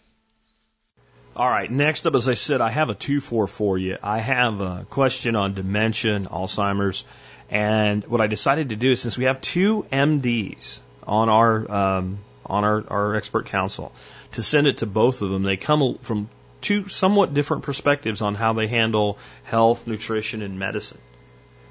[1.36, 1.71] All right.
[1.71, 3.97] Next up, as I said, I have a two for for you.
[4.03, 7.06] I have a question on dementia and Alzheimer's.
[7.49, 12.19] And what I decided to do is since we have two MDs on our, um,
[12.45, 13.93] on our, our expert council
[14.34, 16.29] to send it to both of them, they come from
[16.63, 20.99] two somewhat different perspectives on how they handle health, nutrition, and medicine.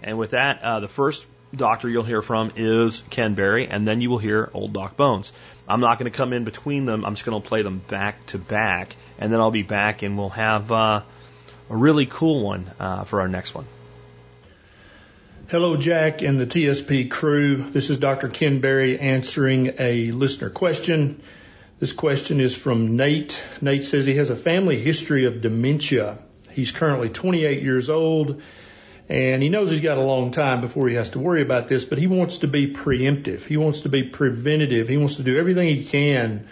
[0.03, 4.01] And with that, uh, the first doctor you'll hear from is Ken Berry, and then
[4.01, 5.33] you will hear Old Doc Bones.
[5.69, 7.05] I'm not going to come in between them.
[7.05, 10.19] I'm just going to play them back to back, and then I'll be back, and
[10.19, 11.03] we'll have uh,
[11.71, 13.65] a really cool one uh, for our next one.
[15.49, 17.57] Hello, Jack and the TSP crew.
[17.57, 18.29] This is Dr.
[18.29, 21.21] Ken Berry answering a listener question.
[21.83, 23.43] This question is from Nate.
[23.61, 26.17] Nate says he has a family history of dementia.
[26.53, 28.41] He's currently 28 years old
[29.09, 31.85] and he knows he's got a long time before he has to worry about this,
[31.85, 33.45] but he wants to be preemptive.
[33.45, 34.87] He wants to be preventative.
[34.87, 36.47] He wants to do everything he can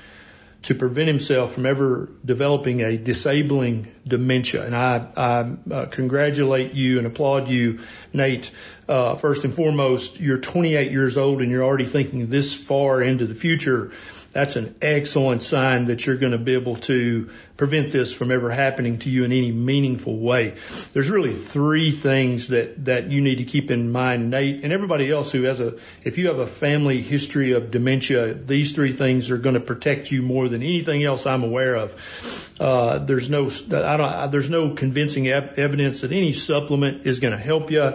[0.62, 4.66] to prevent himself from ever developing a disabling dementia.
[4.66, 7.78] And I, I uh, congratulate you and applaud you,
[8.12, 8.50] Nate.
[8.88, 13.26] Uh, first and foremost, you're 28 years old and you're already thinking this far into
[13.26, 13.92] the future
[14.32, 18.50] that's an excellent sign that you're going to be able to prevent this from ever
[18.50, 20.54] happening to you in any meaningful way.
[20.92, 25.10] There's really three things that, that you need to keep in mind, Nate, and everybody
[25.10, 29.30] else who has a, if you have a family history of dementia, these three things
[29.30, 32.56] are going to protect you more than anything else I'm aware of.
[32.60, 37.42] Uh, there's no, I don't, there's no convincing evidence that any supplement is going to
[37.42, 37.94] help you.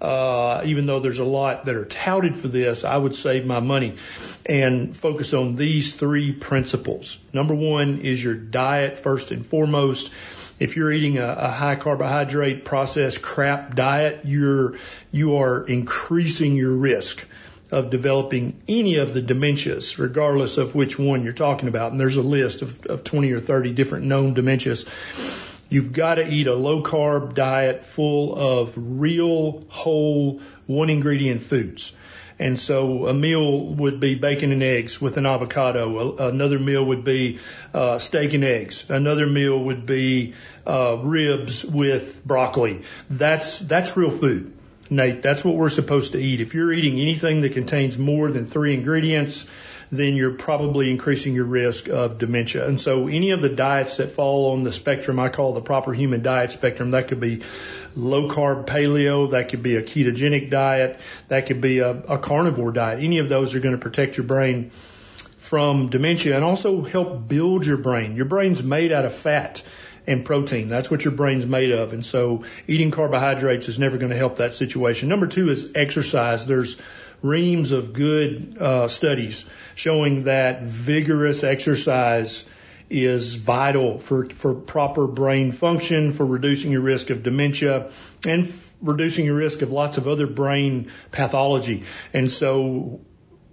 [0.00, 3.60] Uh, even though there's a lot that are touted for this, I would save my
[3.60, 3.96] money
[4.46, 7.18] and focus on these three principles.
[7.32, 10.12] Number one is your diet first and foremost.
[10.60, 14.76] If you're eating a, a high carbohydrate processed crap diet, you're,
[15.10, 17.26] you are increasing your risk
[17.70, 21.92] of developing any of the dementias, regardless of which one you're talking about.
[21.92, 24.86] And there's a list of, of 20 or 30 different known dementias.
[25.68, 31.92] You've got to eat a low carb diet full of real whole one ingredient foods.
[32.38, 36.16] And so a meal would be bacon and eggs with an avocado.
[36.16, 37.40] Another meal would be
[37.74, 38.88] uh, steak and eggs.
[38.88, 42.82] Another meal would be uh, ribs with broccoli.
[43.10, 44.52] That's that's real food,
[44.88, 45.20] Nate.
[45.20, 46.40] That's what we're supposed to eat.
[46.40, 49.44] If you're eating anything that contains more than three ingredients,
[49.90, 52.66] then you're probably increasing your risk of dementia.
[52.66, 55.92] And so any of the diets that fall on the spectrum, I call the proper
[55.92, 57.42] human diet spectrum, that could be
[57.96, 62.72] low carb paleo, that could be a ketogenic diet, that could be a, a carnivore
[62.72, 63.00] diet.
[63.00, 64.70] Any of those are going to protect your brain
[65.38, 68.16] from dementia and also help build your brain.
[68.16, 69.62] Your brain's made out of fat
[70.06, 70.68] and protein.
[70.68, 71.92] That's what your brain's made of.
[71.92, 75.08] And so eating carbohydrates is never going to help that situation.
[75.08, 76.46] Number two is exercise.
[76.46, 76.76] There's
[77.22, 82.44] reams of good uh, studies showing that vigorous exercise
[82.90, 87.90] is vital for, for proper brain function, for reducing your risk of dementia,
[88.26, 91.84] and reducing your risk of lots of other brain pathology.
[92.12, 93.00] And so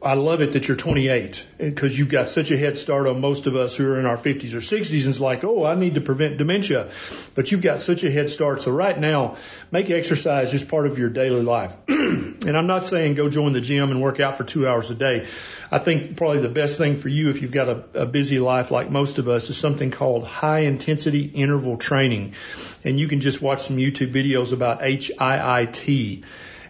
[0.02, 3.48] I love it that you're 28 because you've got such a head start on most
[3.48, 5.06] of us who are in our 50s or 60s.
[5.06, 6.92] And it's like, oh, I need to prevent dementia,
[7.34, 8.62] but you've got such a head start.
[8.62, 9.38] So right now,
[9.72, 11.76] make exercise just part of your daily life.
[11.88, 14.96] and I'm not saying go join the gym and work out for two hours a
[14.96, 15.28] day.
[15.72, 18.72] I think probably the best thing for you if you've got a, a busy life
[18.72, 22.36] like most of us is something called high intensity interval training.
[22.84, 26.24] And you can just watch some YouTube videos about HIIT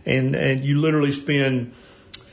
[0.06, 1.74] and, and you literally spend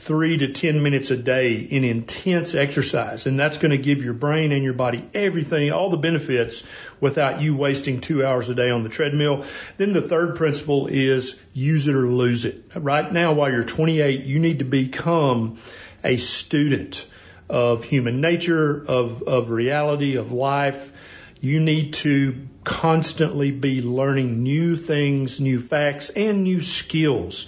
[0.03, 3.25] three to 10 minutes a day in intense exercise.
[3.25, 6.63] And that's going to give your brain and your body everything, all the benefits
[6.99, 9.45] without you wasting two hours a day on the treadmill.
[9.77, 12.63] Then the third principle is use it or lose it.
[12.75, 15.57] Right now, while you're 28, you need to become
[16.03, 17.05] a student
[17.49, 20.91] of human nature, of, of reality, of life.
[21.39, 27.47] You need to constantly be learning new things, new facts, and new skills.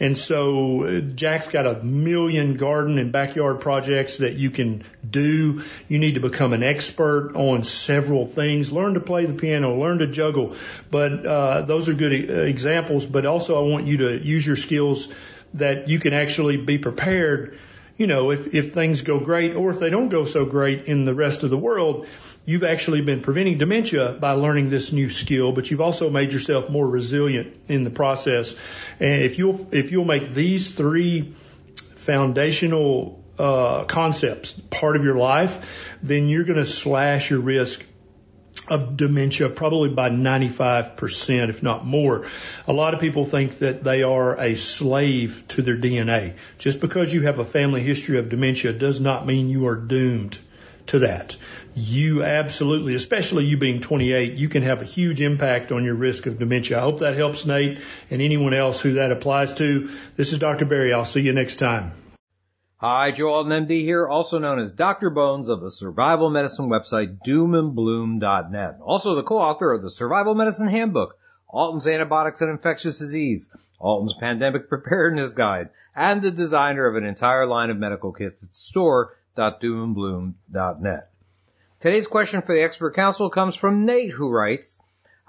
[0.00, 5.62] And so uh, Jack's got a million garden and backyard projects that you can do.
[5.88, 8.72] You need to become an expert on several things.
[8.72, 10.56] Learn to play the piano, learn to juggle.
[10.90, 13.04] But uh, those are good examples.
[13.04, 15.08] But also, I want you to use your skills
[15.54, 17.58] that you can actually be prepared.
[18.00, 21.04] You know, if, if things go great or if they don't go so great in
[21.04, 22.06] the rest of the world,
[22.46, 26.70] you've actually been preventing dementia by learning this new skill, but you've also made yourself
[26.70, 28.54] more resilient in the process.
[29.00, 31.34] And if you'll, if you'll make these three
[31.96, 37.84] foundational uh, concepts part of your life, then you're going to slash your risk
[38.70, 42.26] of dementia probably by 95%, if not more.
[42.66, 46.34] A lot of people think that they are a slave to their DNA.
[46.58, 50.38] Just because you have a family history of dementia does not mean you are doomed
[50.86, 51.36] to that
[51.74, 56.26] you absolutely, especially you being 28, you can have a huge impact on your risk
[56.26, 56.78] of dementia.
[56.78, 57.80] I hope that helps Nate
[58.10, 59.90] and anyone else who that applies to.
[60.16, 60.64] This is Dr.
[60.64, 60.92] Barry.
[60.92, 61.92] I'll see you next time.
[62.82, 65.10] Hi, Joe Alton MD here, also known as Dr.
[65.10, 68.78] Bones of the survival medicine website doomandbloom.net.
[68.80, 74.70] Also the co-author of the Survival Medicine Handbook, Alton's Antibiotics and Infectious Disease, Alton's Pandemic
[74.70, 81.10] Preparedness Guide, and the designer of an entire line of medical kits at store.doomandbloom.net.
[81.80, 84.78] Today's question for the expert council comes from Nate who writes,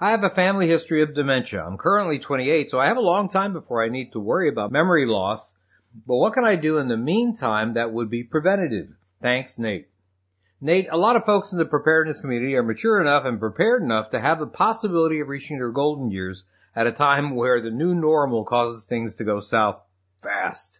[0.00, 1.62] I have a family history of dementia.
[1.62, 4.72] I'm currently 28, so I have a long time before I need to worry about
[4.72, 5.52] memory loss.
[6.06, 8.88] But what can I do in the meantime that would be preventative?
[9.20, 9.88] Thanks, Nate.
[10.60, 14.10] Nate, a lot of folks in the preparedness community are mature enough and prepared enough
[14.10, 17.94] to have the possibility of reaching their golden years at a time where the new
[17.94, 19.80] normal causes things to go south
[20.22, 20.78] fast.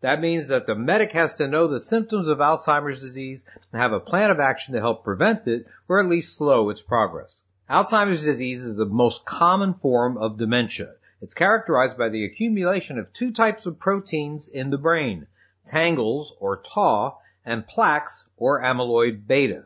[0.00, 3.92] That means that the medic has to know the symptoms of Alzheimer's disease and have
[3.92, 7.42] a plan of action to help prevent it or at least slow its progress.
[7.68, 10.94] Alzheimer's disease is the most common form of dementia.
[11.22, 15.26] It's characterized by the accumulation of two types of proteins in the brain,
[15.66, 19.64] tangles or tau and plaques or amyloid beta.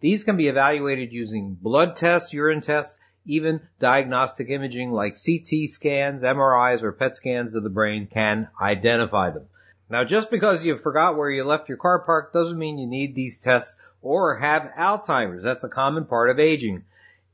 [0.00, 6.22] These can be evaluated using blood tests, urine tests, even diagnostic imaging like CT scans,
[6.22, 9.46] MRIs, or PET scans of the brain can identify them.
[9.90, 13.14] Now just because you forgot where you left your car parked doesn't mean you need
[13.14, 15.44] these tests or have Alzheimer's.
[15.44, 16.84] That's a common part of aging.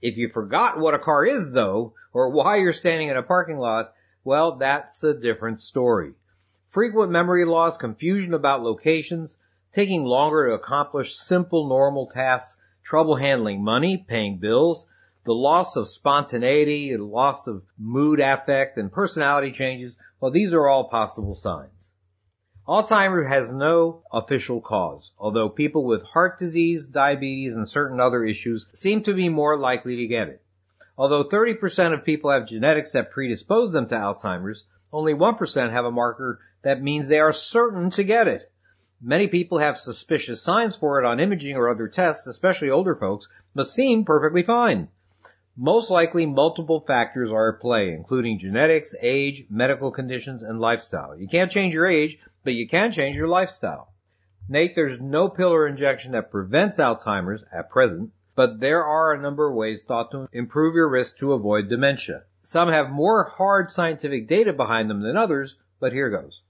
[0.02, 3.58] If you forgot what a car is though, or why you're standing in a parking
[3.58, 6.14] lot, well, that's a different story.
[6.68, 9.36] Frequent memory loss, confusion about locations,
[9.72, 14.86] taking longer to accomplish simple normal tasks, trouble handling money, paying bills,
[15.24, 20.66] the loss of spontaneity, the loss of mood affect, and personality changes, well, these are
[20.66, 21.81] all possible signs.
[22.68, 28.66] Alzheimer's has no official cause, although people with heart disease, diabetes, and certain other issues
[28.72, 30.40] seem to be more likely to get it.
[30.96, 34.62] Although 30% of people have genetics that predispose them to Alzheimer's,
[34.92, 38.52] only 1% have a marker that means they are certain to get it.
[39.00, 43.26] Many people have suspicious signs for it on imaging or other tests, especially older folks,
[43.56, 44.86] but seem perfectly fine.
[45.56, 51.16] Most likely multiple factors are at play, including genetics, age, medical conditions, and lifestyle.
[51.16, 53.92] You can't change your age, but you can change your lifestyle.
[54.48, 59.20] Nate, there's no pill or injection that prevents Alzheimer's at present, but there are a
[59.20, 62.24] number of ways thought to improve your risk to avoid dementia.
[62.42, 66.42] Some have more hard scientific data behind them than others, but here goes.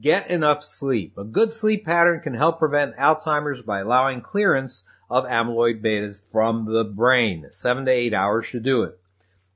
[0.00, 1.16] Get enough sleep.
[1.16, 6.64] A good sleep pattern can help prevent Alzheimer's by allowing clearance of amyloid betas from
[6.64, 7.46] the brain.
[7.52, 8.98] Seven to eight hours should do it.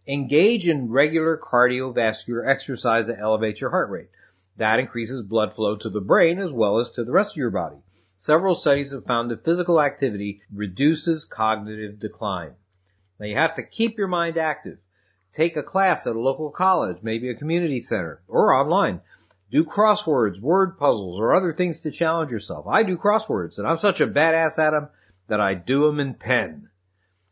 [0.07, 4.11] Engage in regular cardiovascular exercise that elevates your heart rate.
[4.57, 7.51] That increases blood flow to the brain as well as to the rest of your
[7.51, 7.77] body.
[8.19, 12.53] Several studies have found that physical activity reduces cognitive decline.
[13.21, 14.79] Now you have to keep your mind active.
[15.33, 19.03] Take a class at a local college, maybe a community center, or online.
[19.51, 22.67] Do crosswords, word puzzles, or other things to challenge yourself.
[22.67, 24.89] I do crosswords, and I'm such a badass at them
[25.29, 26.71] that I do them in pen.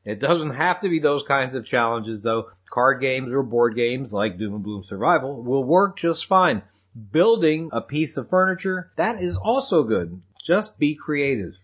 [0.04, 2.50] It doesn't have to be those kinds of challenges though.
[2.70, 6.62] Card games or board games like Doom and Bloom Survival will work just fine.
[7.10, 10.22] Building a piece of furniture, that is also good.
[10.44, 11.54] Just be creative.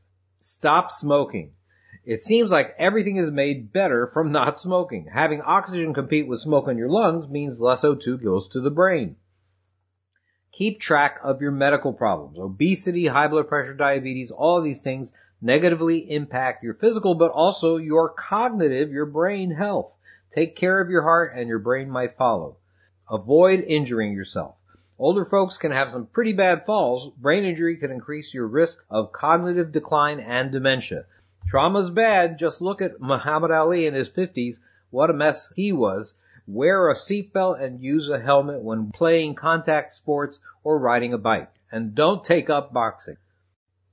[0.40, 1.52] Stop smoking.
[2.04, 5.06] It seems like everything is made better from not smoking.
[5.06, 9.16] Having oxygen compete with smoke in your lungs means less O2 goes to the brain.
[10.52, 12.38] Keep track of your medical problems.
[12.38, 18.08] Obesity, high blood pressure, diabetes, all these things negatively impact your physical, but also your
[18.08, 19.92] cognitive, your brain health.
[20.34, 22.56] Take care of your heart and your brain might follow.
[23.08, 24.56] Avoid injuring yourself.
[25.00, 27.10] Older folks can have some pretty bad falls.
[27.16, 31.06] Brain injury can increase your risk of cognitive decline and dementia.
[31.48, 32.38] Trauma's bad.
[32.38, 34.56] Just look at Muhammad Ali in his 50s.
[34.90, 36.12] What a mess he was.
[36.46, 41.50] Wear a seatbelt and use a helmet when playing contact sports or riding a bike.
[41.72, 43.16] And don't take up boxing.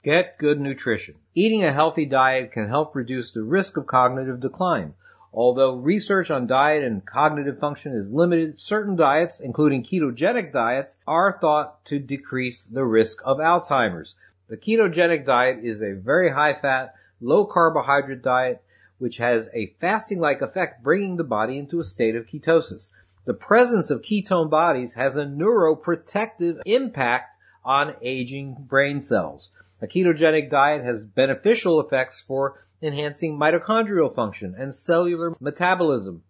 [0.03, 1.15] Get good nutrition.
[1.33, 4.93] Eating a healthy diet can help reduce the risk of cognitive decline.
[5.34, 11.38] Although research on diet and cognitive function is limited, certain diets, including ketogenic diets, are
[11.39, 14.15] thought to decrease the risk of Alzheimer's.
[14.47, 18.61] The ketogenic diet is a very high fat, low carbohydrate diet
[18.99, 22.89] which has a fasting-like effect bringing the body into a state of ketosis.
[23.25, 27.30] The presence of ketone bodies has a neuroprotective impact
[27.63, 29.49] on aging brain cells.
[29.82, 36.23] A ketogenic diet has beneficial effects for enhancing mitochondrial function and cellular metabolism.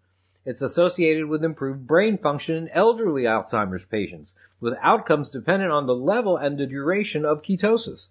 [0.45, 5.95] It's associated with improved brain function in elderly Alzheimer's patients, with outcomes dependent on the
[5.95, 8.07] level and the duration of ketosis.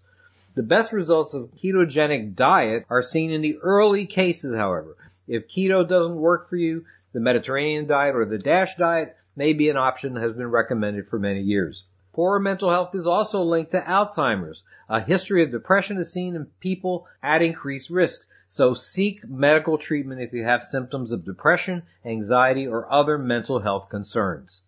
[0.55, 4.97] The best results of ketogenic diet are seen in the early cases, however.
[5.27, 9.71] If keto doesn't work for you, the Mediterranean diet or the DASH diet may be
[9.71, 11.85] an option that has been recommended for many years.
[12.17, 14.63] Poor mental health is also linked to Alzheimer's.
[14.89, 18.27] A history of depression is seen in people at increased risk.
[18.49, 23.91] So seek medical treatment if you have symptoms of depression, anxiety, or other mental health
[23.91, 24.63] concerns.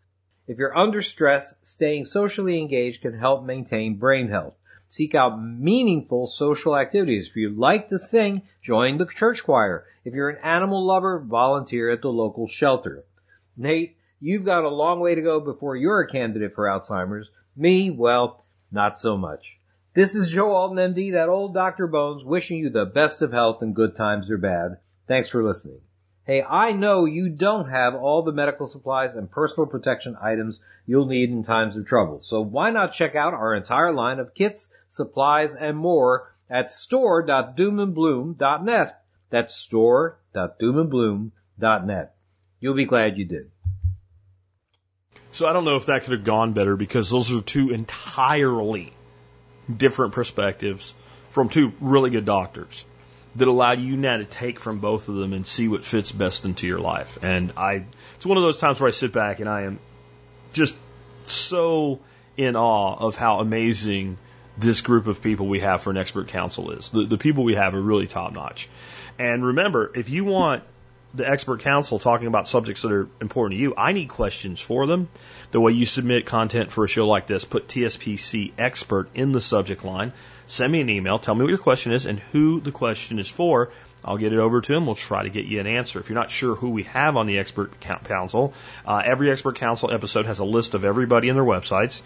[0.46, 4.52] If you're under stress, staying socially engaged can help maintain brain health.
[4.90, 7.28] Seek out meaningful social activities.
[7.30, 9.86] If you like to sing, join the church choir.
[10.04, 13.06] If you're an animal lover, volunteer at the local shelter.
[13.56, 17.30] Nate, you've got a long way to go before you're a candidate for Alzheimer's.
[17.58, 19.58] Me, well, not so much.
[19.92, 21.88] This is Joe Alton, MD, that old Dr.
[21.88, 24.78] Bones, wishing you the best of health in good times or bad.
[25.08, 25.80] Thanks for listening.
[26.22, 31.06] Hey, I know you don't have all the medical supplies and personal protection items you'll
[31.06, 32.20] need in times of trouble.
[32.22, 39.02] So why not check out our entire line of kits, supplies, and more at store.doomandbloom.net.
[39.30, 42.14] That's store.doomandbloom.net.
[42.60, 43.50] You'll be glad you did.
[45.32, 48.92] So I don't know if that could have gone better because those are two entirely
[49.74, 50.94] different perspectives
[51.30, 52.84] from two really good doctors
[53.36, 56.44] that allow you now to take from both of them and see what fits best
[56.44, 57.18] into your life.
[57.22, 57.84] And I,
[58.16, 59.78] it's one of those times where I sit back and I am
[60.52, 60.74] just
[61.26, 62.00] so
[62.36, 64.16] in awe of how amazing
[64.56, 66.90] this group of people we have for an expert council is.
[66.90, 68.68] The, the people we have are really top notch.
[69.18, 70.64] And remember, if you want
[71.14, 74.86] the expert council talking about subjects that are important to you, I need questions for
[74.86, 75.08] them.
[75.50, 79.40] The way you submit content for a show like this, put TSPC expert in the
[79.40, 80.12] subject line.
[80.46, 81.18] Send me an email.
[81.18, 83.70] Tell me what your question is and who the question is for.
[84.08, 84.86] I'll get it over to him.
[84.86, 86.00] We'll try to get you an answer.
[86.00, 88.54] If you're not sure who we have on the expert council,
[88.86, 92.00] uh, every expert council episode has a list of everybody in their websites,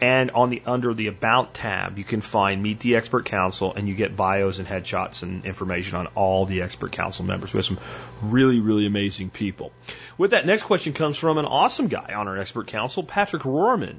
[0.00, 3.88] and on the under the about tab, you can find meet the expert council, and
[3.88, 7.52] you get bios and headshots and information on all the expert council members.
[7.52, 7.80] We have some
[8.22, 9.72] really really amazing people.
[10.16, 13.96] With that, next question comes from an awesome guy on our expert council, Patrick Rorman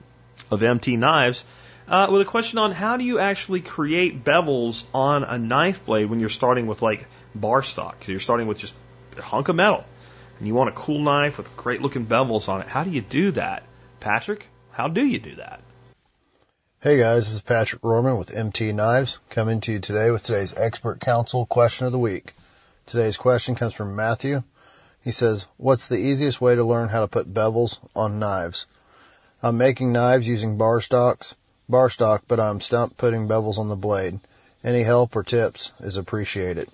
[0.49, 1.43] of MT Knives.
[1.89, 6.05] Uh, with a question on how do you actually create bevels on a knife blade
[6.05, 7.07] when you're starting with like
[7.39, 8.07] bar stock.
[8.07, 8.73] You're starting with just
[9.17, 9.83] a hunk of metal
[10.37, 12.67] and you want a cool knife with great looking bevels on it.
[12.67, 13.63] How do you do that?
[13.99, 15.61] Patrick, how do you do that?
[16.81, 20.55] Hey guys, this is Patrick Rorman with MT Knives coming to you today with today's
[20.55, 22.33] expert council question of the week.
[22.85, 24.43] Today's question comes from Matthew.
[25.01, 28.65] He says, what's the easiest way to learn how to put bevels on knives?
[29.43, 31.35] I'm making knives using bar stocks,
[31.67, 34.19] bar stock, but I'm stumped putting bevels on the blade.
[34.63, 36.69] Any help or tips is appreciated.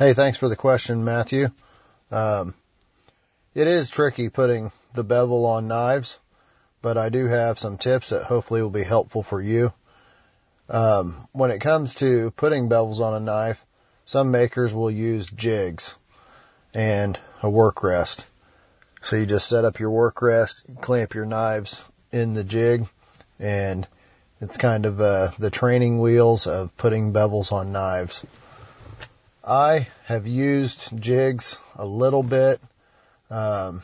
[0.00, 1.50] Hey, thanks for the question, Matthew.
[2.10, 2.54] Um,
[3.54, 6.18] it is tricky putting the bevel on knives
[6.82, 9.72] but I do have some tips that hopefully will be helpful for you.
[10.68, 13.64] Um, when it comes to putting bevels on a knife,
[14.04, 15.96] some makers will use jigs
[16.72, 18.26] and a work rest.
[19.02, 22.86] So you just set up your work rest, clamp your knives in the jig,
[23.38, 23.86] and
[24.40, 28.24] it's kind of uh, the training wheels of putting bevels on knives.
[29.50, 32.60] I have used jigs a little bit.
[33.30, 33.82] Um,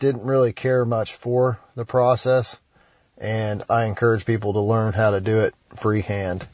[0.00, 2.58] didn't really care much for the process
[3.16, 6.44] and I encourage people to learn how to do it freehand.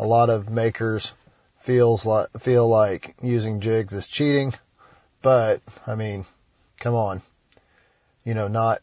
[0.00, 1.14] A lot of makers
[1.60, 4.52] feels like, feel like using jigs is cheating,
[5.22, 6.24] but I mean,
[6.80, 7.22] come on.
[8.24, 8.82] You know, not,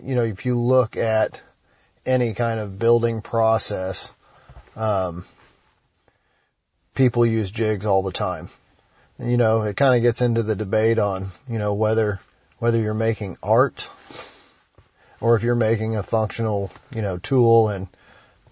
[0.00, 1.42] you know, if you look at
[2.06, 4.12] any kind of building process,
[4.76, 5.24] um,
[6.98, 8.50] people use jigs all the time
[9.18, 12.20] you know, it kind of gets into the debate on, you know, whether,
[12.58, 13.90] whether you're making art
[15.20, 17.88] or if you're making a functional, you know, tool and,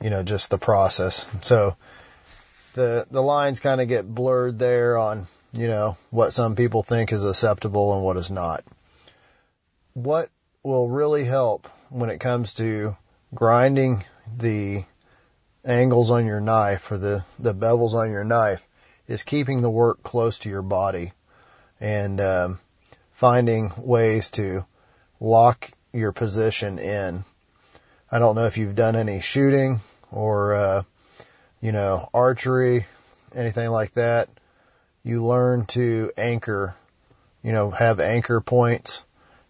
[0.03, 1.29] you know, just the process.
[1.43, 1.77] So
[2.75, 7.13] the, the lines kind of get blurred there on, you know, what some people think
[7.13, 8.65] is acceptable and what is not.
[9.95, 10.31] What
[10.65, 12.97] will really help when it comes to
[13.33, 14.05] grinding
[14.37, 14.85] the
[15.67, 18.67] angles on your knife or the, the bevels on your knife
[19.07, 21.13] is keeping the work close to your body
[21.81, 22.59] and um,
[23.13, 24.65] finding ways to
[25.21, 27.25] lock your position in.
[28.11, 29.81] I don't know if you've done any shooting
[30.13, 30.83] or, uh,
[31.61, 32.87] you know, archery,
[33.35, 34.29] anything like that.
[35.03, 36.75] You learn to anchor,
[37.43, 39.03] you know, have anchor points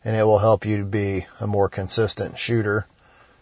[0.05, 2.87] and it will help you to be a more consistent shooter.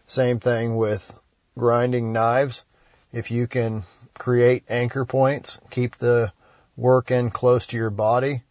[0.07, 1.13] Same thing with
[1.59, 2.65] grinding knives.
[3.13, 3.85] If you can
[4.19, 6.33] create anchor points, keep the
[6.77, 8.43] work in close to your body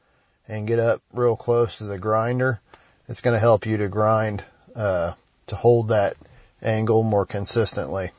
[0.47, 2.59] and get up real close to the grinder.
[3.07, 4.43] It's going to help you to grind,
[4.75, 5.13] uh,
[5.47, 6.15] to hold that
[6.61, 8.11] angle more consistently.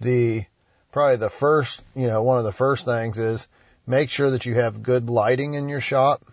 [0.00, 0.44] The,
[0.92, 3.46] probably the first, you know, one of the first things is
[3.86, 6.24] make sure that you have good lighting in your shop.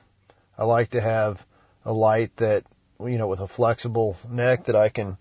[0.58, 1.46] I like to have
[1.84, 2.64] a light that,
[3.00, 5.18] you know, with a flexible neck that I can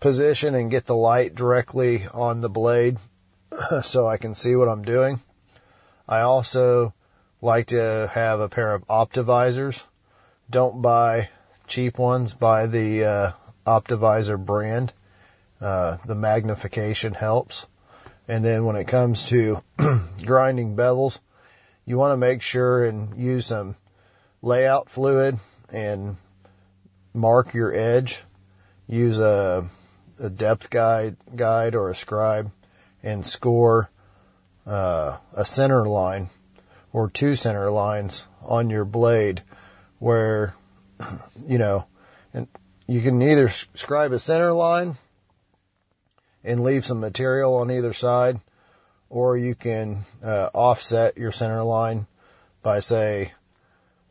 [0.00, 2.98] position and get the light directly on the blade
[3.82, 5.20] so I can see what I'm doing.
[6.08, 6.94] I also
[7.40, 9.82] like to have a pair of Optivisors.
[10.50, 11.28] Don't buy
[11.66, 12.34] cheap ones.
[12.34, 13.32] Buy the uh,
[13.66, 14.92] Optivisor brand.
[15.60, 17.66] Uh, the magnification helps.
[18.26, 19.62] And then when it comes to
[20.24, 21.18] grinding bevels,
[21.84, 23.76] you want to make sure and use some
[24.42, 25.38] layout fluid
[25.72, 26.16] and
[27.12, 28.22] mark your edge.
[28.86, 29.68] Use a,
[30.20, 32.50] a depth guide, guide or a scribe
[33.02, 33.90] and score
[34.66, 36.28] uh, a center line
[36.92, 39.42] or two center lines on your blade
[39.98, 40.54] where
[41.46, 41.86] you know
[42.32, 42.46] and
[42.86, 44.96] you can either scribe a center line
[46.44, 48.40] and leave some material on either side
[49.08, 52.06] or you can uh, offset your center line
[52.62, 53.32] by say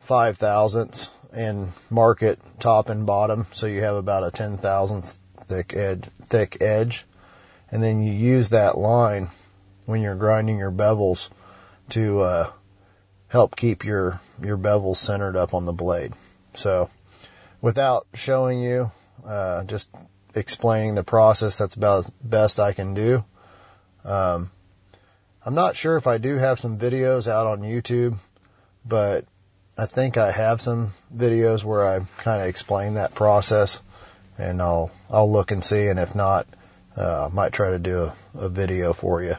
[0.00, 3.46] five thousandths and mark it top and bottom.
[3.52, 5.16] So you have about a ten thousandth
[5.50, 7.04] thick edge thick edge
[7.70, 9.28] and then you use that line
[9.86, 11.28] when you're grinding your bevels
[11.90, 12.50] to uh,
[13.28, 16.14] help keep your your bevels centered up on the blade.
[16.54, 16.90] So,
[17.60, 18.90] without showing you,
[19.26, 19.90] uh, just
[20.34, 23.24] explaining the process, that's about as best I can do.
[24.04, 24.50] Um,
[25.44, 28.18] I'm not sure if I do have some videos out on YouTube,
[28.84, 29.24] but
[29.76, 33.80] I think I have some videos where I kind of explain that process,
[34.40, 36.46] and I'll I'll look and see, and if not,
[36.96, 39.36] uh, might try to do a, a video for you.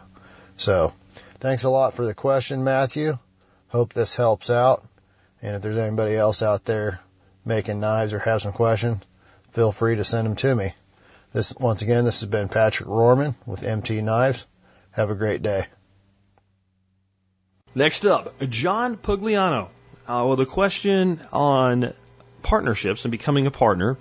[0.58, 0.94] So
[1.40, 3.18] thanks a lot for the question, Matthew.
[3.70, 4.84] Hope this helps out.
[5.42, 7.00] And if there's anybody else out there
[7.46, 9.02] making knives or have some questions,
[9.54, 10.74] feel free to send them to me.
[11.34, 14.46] This, once again, this has been Patrick Rorman with MT Knives.
[14.92, 15.66] Have a great day.
[17.74, 19.70] Next up, John Pugliano
[20.08, 21.94] uh, with a question on
[22.42, 23.98] partnerships and becoming a partner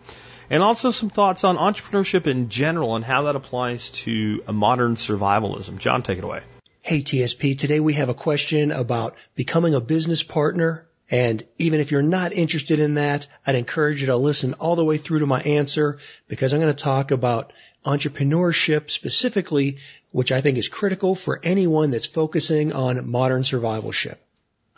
[0.51, 4.97] and also some thoughts on entrepreneurship in general and how that applies to a modern
[4.97, 5.79] survivalism.
[5.79, 6.43] John, take it away.
[6.83, 11.91] Hey TSP, today we have a question about becoming a business partner And even if
[11.91, 15.27] you're not interested in that, I'd encourage you to listen all the way through to
[15.27, 15.99] my answer
[16.29, 17.53] because I'm going to talk about
[17.85, 19.79] entrepreneurship specifically,
[20.13, 24.17] which I think is critical for anyone that's focusing on modern survivalship.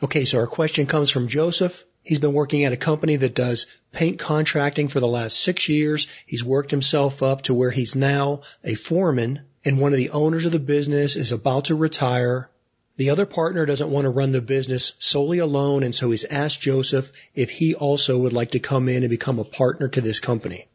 [0.02, 1.84] Okay, so our question comes from Joseph.
[2.04, 6.08] He's been working at a company that does paint contracting for the last six years.
[6.26, 10.44] He's worked himself up to where he's now a foreman and one of the owners
[10.44, 12.50] of the business is about to retire.
[12.96, 16.60] The other partner doesn't want to run the business solely alone and so he's asked
[16.60, 20.18] Joseph if he also would like to come in and become a partner to this
[20.18, 20.66] company.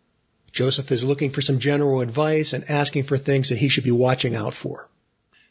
[0.53, 3.91] Joseph is looking for some general advice and asking for things that he should be
[3.91, 4.87] watching out for.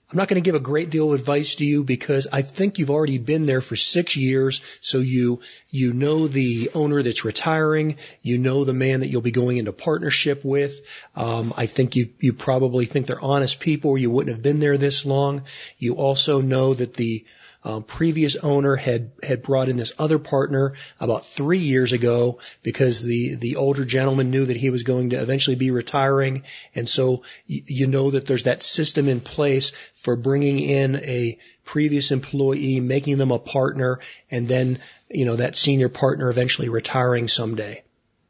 [0.08, 2.78] I'm not going to give a great deal of advice to you because I think
[2.78, 4.62] you've already been there for six years.
[4.80, 7.96] So you, you know the owner that's retiring.
[8.22, 10.80] You know the man that you'll be going into partnership with.
[11.16, 14.60] Um, I think you, you probably think they're honest people or you wouldn't have been
[14.60, 15.42] there this long.
[15.76, 17.24] You also know that the
[17.66, 23.02] um, previous owner had had brought in this other partner about three years ago because
[23.02, 26.44] the the older gentleman knew that he was going to eventually be retiring,
[26.76, 31.38] and so y- you know that there's that system in place for bringing in a
[31.64, 33.98] previous employee, making them a partner,
[34.30, 34.78] and then
[35.10, 37.82] you know that senior partner eventually retiring someday.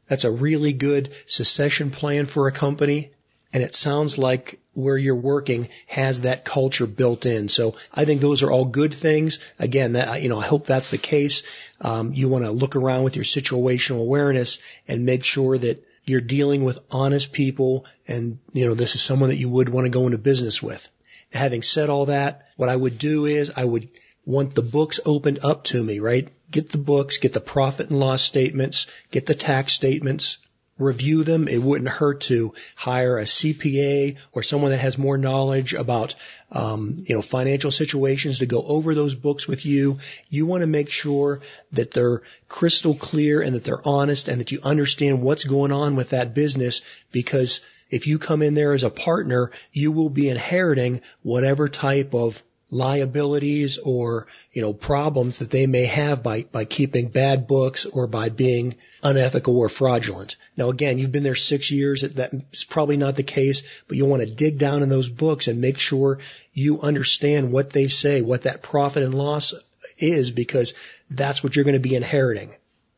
[0.07, 3.11] That's a really good succession plan for a company
[3.53, 7.49] and it sounds like where you're working has that culture built in.
[7.49, 9.39] So I think those are all good things.
[9.57, 11.43] Again, that you know, I hope that's the case.
[11.81, 16.21] Um, you want to look around with your situational awareness and make sure that you're
[16.21, 19.89] dealing with honest people, and you know, this is someone that you would want to
[19.89, 20.87] go into business with.
[21.33, 23.89] Having said all that, what I would do is I would
[24.25, 26.29] want the books opened up to me, right?
[26.49, 30.37] Get the books, get the profit and loss statements, get the tax statements,
[30.77, 31.47] review them.
[31.47, 36.15] It wouldn't hurt to hire a CPA or someone that has more knowledge about,
[36.51, 39.99] um, you know, financial situations to go over those books with you.
[40.29, 44.51] You want to make sure that they're crystal clear and that they're honest and that
[44.51, 48.83] you understand what's going on with that business because if you come in there as
[48.83, 55.49] a partner, you will be inheriting whatever type of liabilities or, you know, problems that
[55.49, 60.35] they may have by, by keeping bad books or by being unethical or fraudulent.
[60.57, 62.01] Now again, you've been there six years.
[62.01, 65.61] That's probably not the case, but you'll want to dig down in those books and
[65.61, 66.19] make sure
[66.53, 69.53] you understand what they say, what that profit and loss
[69.97, 70.73] is, because
[71.09, 72.53] that's what you're going to be inheriting.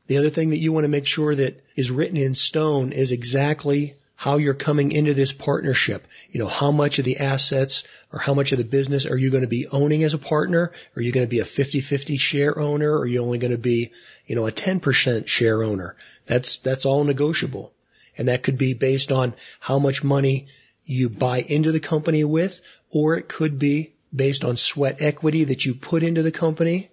[0.08, 3.12] The other thing that you want to make sure that is written in stone is
[3.12, 6.06] exactly how you're coming into this partnership.
[6.32, 9.30] You know, how much of the assets or how much of the business are you
[9.30, 10.72] going to be owning as a partner?
[10.96, 12.92] Are you going to be a 50-50 share owner?
[12.92, 13.92] Or are you only going to be,
[14.26, 15.96] you know, a 10% share owner?
[16.26, 17.74] That's, that's all negotiable.
[18.18, 20.48] And that could be based on how much money
[20.84, 25.66] you buy into the company with, or it could be based on sweat equity that
[25.66, 26.90] you put into the company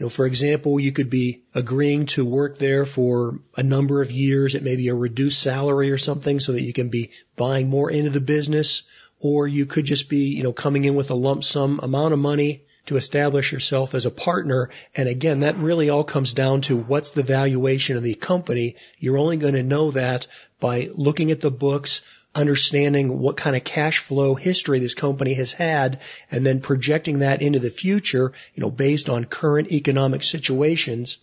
[0.00, 4.10] you know, for example, you could be agreeing to work there for a number of
[4.10, 4.54] years.
[4.54, 8.08] at maybe a reduced salary or something so that you can be buying more into
[8.08, 8.84] the business.
[9.20, 12.18] Or you could just be, you know, coming in with a lump sum amount of
[12.18, 14.70] money to establish yourself as a partner.
[14.96, 18.76] And again, that really all comes down to what's the valuation of the company.
[18.98, 20.26] You're only going to know that
[20.58, 22.02] by looking at the books,
[22.34, 26.00] understanding what kind of cash flow history this company has had
[26.30, 31.18] and then projecting that into the future, you know, based on current economic situations.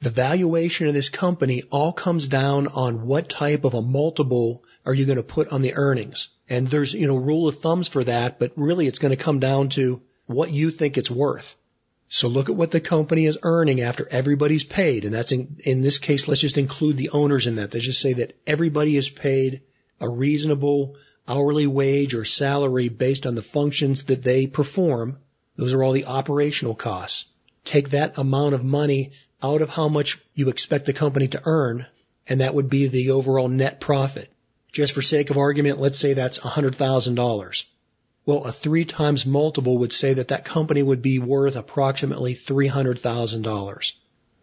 [0.00, 4.94] The valuation of this company all comes down on what type of a multiple are
[4.94, 6.28] you going to put on the earnings.
[6.48, 9.40] And there's, you know, rule of thumbs for that, but really it's going to come
[9.40, 11.56] down to what you think it's worth.
[12.08, 15.04] So look at what the company is earning after everybody's paid.
[15.04, 17.74] And that's in, in this case, let's just include the owners in that.
[17.74, 19.62] Let's just say that everybody is paid
[20.00, 20.94] a reasonable
[21.26, 25.18] hourly wage or salary based on the functions that they perform.
[25.56, 27.26] Those are all the operational costs.
[27.64, 29.12] Take that amount of money
[29.42, 31.86] out of how much you expect the company to earn,
[32.26, 34.30] and that would be the overall net profit.
[34.72, 37.64] Just for sake of argument, let's say that's $100,000.
[38.26, 43.92] Well, a three times multiple would say that that company would be worth approximately $300,000.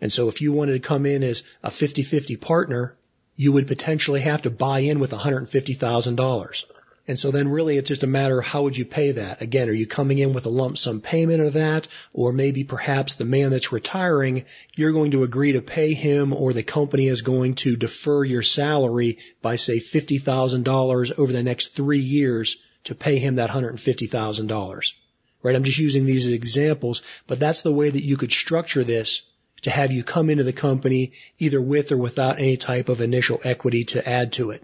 [0.02, 2.98] And so if you wanted to come in as a 50-50 partner,
[3.36, 6.64] you would potentially have to buy in with $150,000.
[7.08, 9.42] And so then really it's just a matter of how would you pay that?
[9.42, 11.88] Again, are you coming in with a lump sum payment of that?
[12.14, 14.46] Or maybe perhaps the man that's retiring,
[14.76, 18.42] you're going to agree to pay him or the company is going to defer your
[18.42, 24.94] salary by say $50,000 over the next three years to pay him that $150,000.
[25.44, 25.56] Right?
[25.56, 29.22] I'm just using these as examples, but that's the way that you could structure this
[29.62, 33.40] to have you come into the company either with or without any type of initial
[33.44, 34.64] equity to add to it.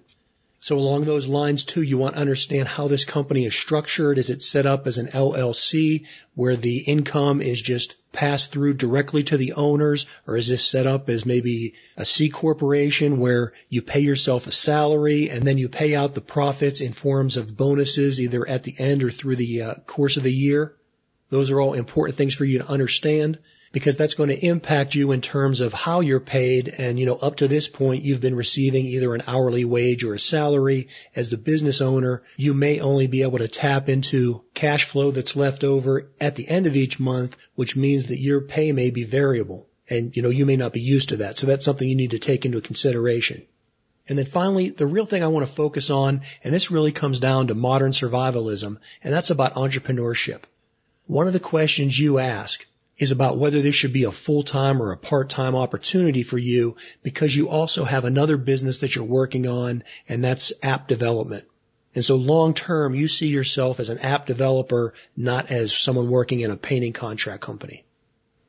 [0.64, 4.20] So along those lines too, you want to understand how this company is structured.
[4.20, 6.06] Is it set up as an LLC
[6.36, 10.86] where the income is just passed through directly to the owners or is this set
[10.86, 15.68] up as maybe a C corporation where you pay yourself a salary and then you
[15.68, 19.64] pay out the profits in forms of bonuses either at the end or through the
[19.64, 20.76] uh, course of the year?
[21.30, 23.40] Those are all important things for you to understand
[23.72, 26.68] because that's going to impact you in terms of how you're paid.
[26.68, 30.14] And, you know, up to this point, you've been receiving either an hourly wage or
[30.14, 30.90] a salary.
[31.16, 35.36] As the business owner, you may only be able to tap into cash flow that's
[35.36, 39.04] left over at the end of each month, which means that your pay may be
[39.04, 39.68] variable.
[39.90, 41.38] And, you know, you may not be used to that.
[41.38, 43.44] So that's something you need to take into consideration.
[44.08, 47.20] And then finally, the real thing I want to focus on, and this really comes
[47.20, 50.42] down to modern survivalism, and that's about entrepreneurship.
[51.08, 52.66] One of the questions you ask
[52.98, 57.36] is about whether this should be a full-time or a part-time opportunity for you because
[57.36, 61.46] you also have another business that you're working on and that's app development.
[61.94, 66.40] And so long term, you see yourself as an app developer, not as someone working
[66.40, 67.84] in a painting contract company.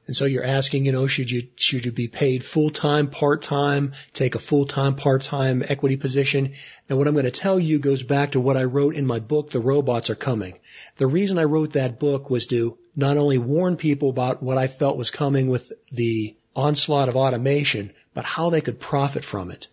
[0.07, 3.43] And so you're asking, you know, should you, should you be paid full time, part
[3.43, 6.55] time, take a full time, part time equity position?
[6.89, 9.21] And what I'm going to tell you goes back to what I wrote in my
[9.21, 10.59] book, The Robots Are Coming.
[10.97, 14.67] The reason I wrote that book was to not only warn people about what I
[14.67, 19.69] felt was coming with the onslaught of automation, but how they could profit from it.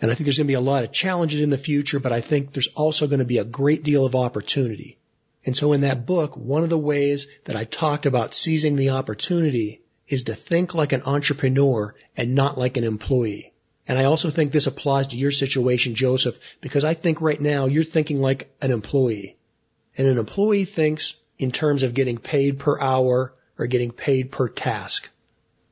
[0.00, 2.12] And I think there's going to be a lot of challenges in the future, but
[2.12, 4.98] I think there's also going to be a great deal of opportunity.
[5.46, 8.90] And so in that book, one of the ways that I talked about seizing the
[8.90, 13.52] opportunity is to think like an entrepreneur and not like an employee.
[13.86, 17.66] And I also think this applies to your situation, Joseph, because I think right now
[17.66, 19.36] you're thinking like an employee.
[19.96, 24.48] And an employee thinks in terms of getting paid per hour or getting paid per
[24.48, 25.08] task.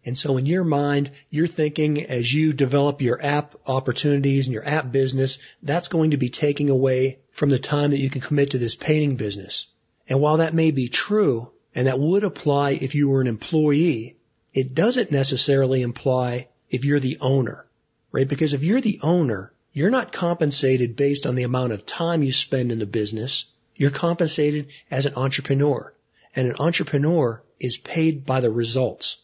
[0.04, 4.66] And so in your mind, you're thinking as you develop your app opportunities and your
[4.66, 8.50] app business, that's going to be taking away from the time that you can commit
[8.50, 9.66] to this painting business.
[10.08, 14.16] And while that may be true, and that would apply if you were an employee,
[14.52, 17.66] it doesn't necessarily imply if you're the owner,
[18.12, 18.28] right?
[18.28, 22.30] Because if you're the owner, you're not compensated based on the amount of time you
[22.30, 23.46] spend in the business.
[23.74, 25.92] You're compensated as an entrepreneur.
[26.36, 29.18] And an entrepreneur is paid by the results.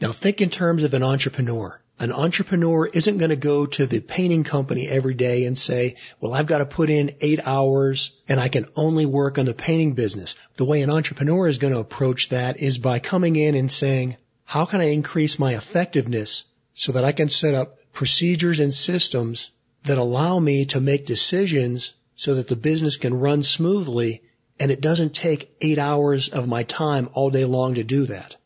[0.00, 1.79] Now think in terms of an entrepreneur.
[2.00, 6.32] An entrepreneur isn't going to go to the painting company every day and say, well,
[6.32, 9.92] I've got to put in eight hours and I can only work on the painting
[9.92, 10.34] business.
[10.56, 14.16] The way an entrepreneur is going to approach that is by coming in and saying,
[14.46, 19.50] how can I increase my effectiveness so that I can set up procedures and systems
[19.84, 24.22] that allow me to make decisions so that the business can run smoothly
[24.58, 28.36] and it doesn't take eight hours of my time all day long to do that.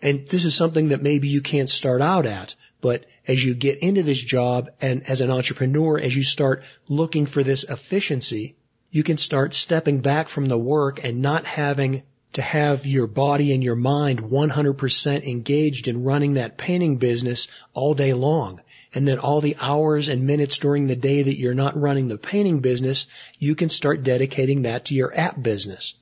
[0.00, 3.78] And this is something that maybe you can't start out at, but as you get
[3.78, 8.56] into this job and as an entrepreneur, as you start looking for this efficiency,
[8.90, 12.02] you can start stepping back from the work and not having
[12.34, 17.94] to have your body and your mind 100% engaged in running that painting business all
[17.94, 18.60] day long.
[18.94, 22.18] And then all the hours and minutes during the day that you're not running the
[22.18, 23.06] painting business,
[23.38, 25.94] you can start dedicating that to your app business.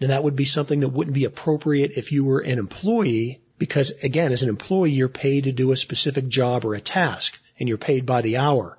[0.00, 3.90] Now that would be something that wouldn't be appropriate if you were an employee because
[4.02, 7.68] again, as an employee, you're paid to do a specific job or a task and
[7.68, 8.78] you're paid by the hour.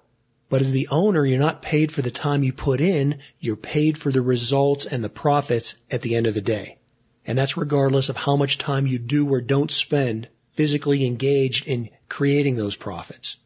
[0.50, 3.98] But as the owner, you're not paid for the time you put in, you're paid
[3.98, 6.78] for the results and the profits at the end of the day.
[7.28, 11.90] And that's regardless of how much time you do or don't spend physically engaged in
[12.08, 13.38] creating those profits.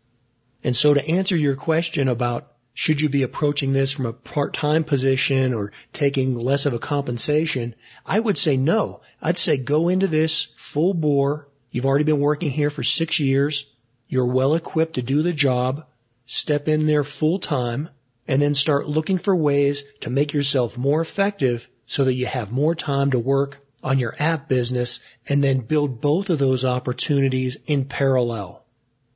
[0.63, 4.83] And so to answer your question about should you be approaching this from a part-time
[4.83, 7.75] position or taking less of a compensation?
[8.03, 9.01] I would say no.
[9.21, 11.47] I'd say go into this full bore.
[11.69, 13.67] You've already been working here for six years.
[14.07, 15.85] You're well equipped to do the job.
[16.25, 17.89] Step in there full time
[18.27, 22.51] and then start looking for ways to make yourself more effective so that you have
[22.51, 24.99] more time to work on your app business
[25.29, 28.65] and then build both of those opportunities in parallel.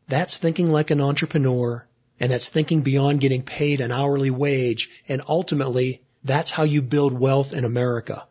[0.08, 1.88] That's thinking like an entrepreneur
[2.20, 4.90] and that's thinking beyond getting paid an hourly wage.
[5.08, 8.26] And ultimately, that's how you build wealth in America.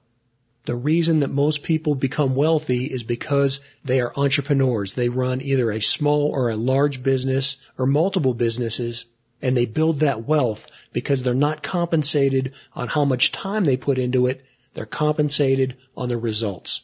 [0.65, 4.95] The reason that most people become wealthy is because they are entrepreneurs.
[4.95, 9.05] They run either a small or a large business or multiple businesses
[9.43, 13.99] and they build that wealth because they're not compensated on how much time they put
[13.99, 14.45] into it.
[14.75, 16.83] They're compensated on the results.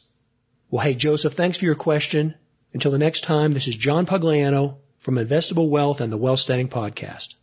[0.69, 2.35] Well, hey, Joseph, thanks for your question.
[2.73, 6.71] Until the next time, this is John Pugliano from Investable Wealth and the Wealth Standard
[6.71, 7.35] Podcast.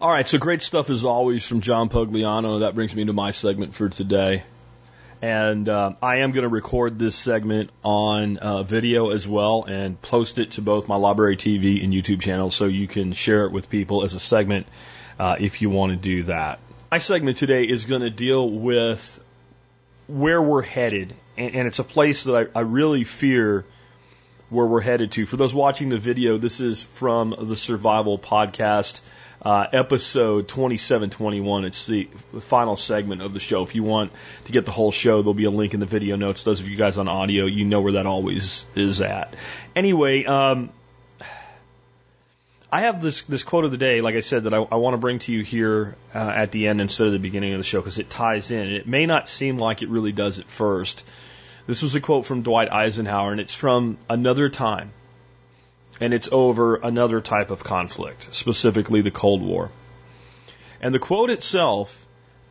[0.00, 2.60] All right, so great stuff as always from John Pugliano.
[2.60, 4.42] That brings me to my segment for today.
[5.22, 10.02] And uh, I am going to record this segment on uh, video as well and
[10.02, 13.52] post it to both my LBRY TV and YouTube channel so you can share it
[13.52, 14.66] with people as a segment
[15.18, 16.58] uh, if you want to do that.
[16.90, 19.20] My segment today is going to deal with
[20.08, 23.64] where we're headed, and, and it's a place that I, I really fear
[24.54, 25.26] where we're headed to.
[25.26, 29.00] For those watching the video, this is from the Survival Podcast,
[29.42, 31.64] uh, episode 2721.
[31.64, 32.04] It's the
[32.40, 33.64] final segment of the show.
[33.64, 34.12] If you want
[34.44, 36.44] to get the whole show, there'll be a link in the video notes.
[36.44, 39.34] Those of you guys on audio, you know where that always is at.
[39.74, 40.70] Anyway, um,
[42.70, 44.94] I have this this quote of the day, like I said, that I, I want
[44.94, 47.64] to bring to you here uh, at the end instead of the beginning of the
[47.64, 48.68] show because it ties in.
[48.68, 51.04] It may not seem like it really does at first.
[51.66, 54.92] This was a quote from Dwight Eisenhower, and it's from another time,
[55.98, 59.70] and it's over another type of conflict, specifically the Cold War.
[60.82, 62.06] And the quote itself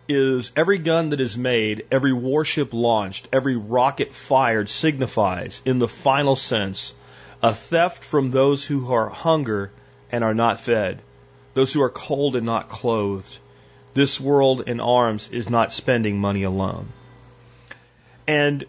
[0.10, 5.88] is every gun that is made, every warship launched, every rocket fired signifies, in the
[5.88, 6.96] final sense,
[7.44, 9.72] a theft from those who are hunger
[10.12, 11.02] and are not fed,
[11.54, 13.38] those who are cold and not clothed.
[13.94, 16.88] This world in arms is not spending money alone.
[18.26, 18.66] And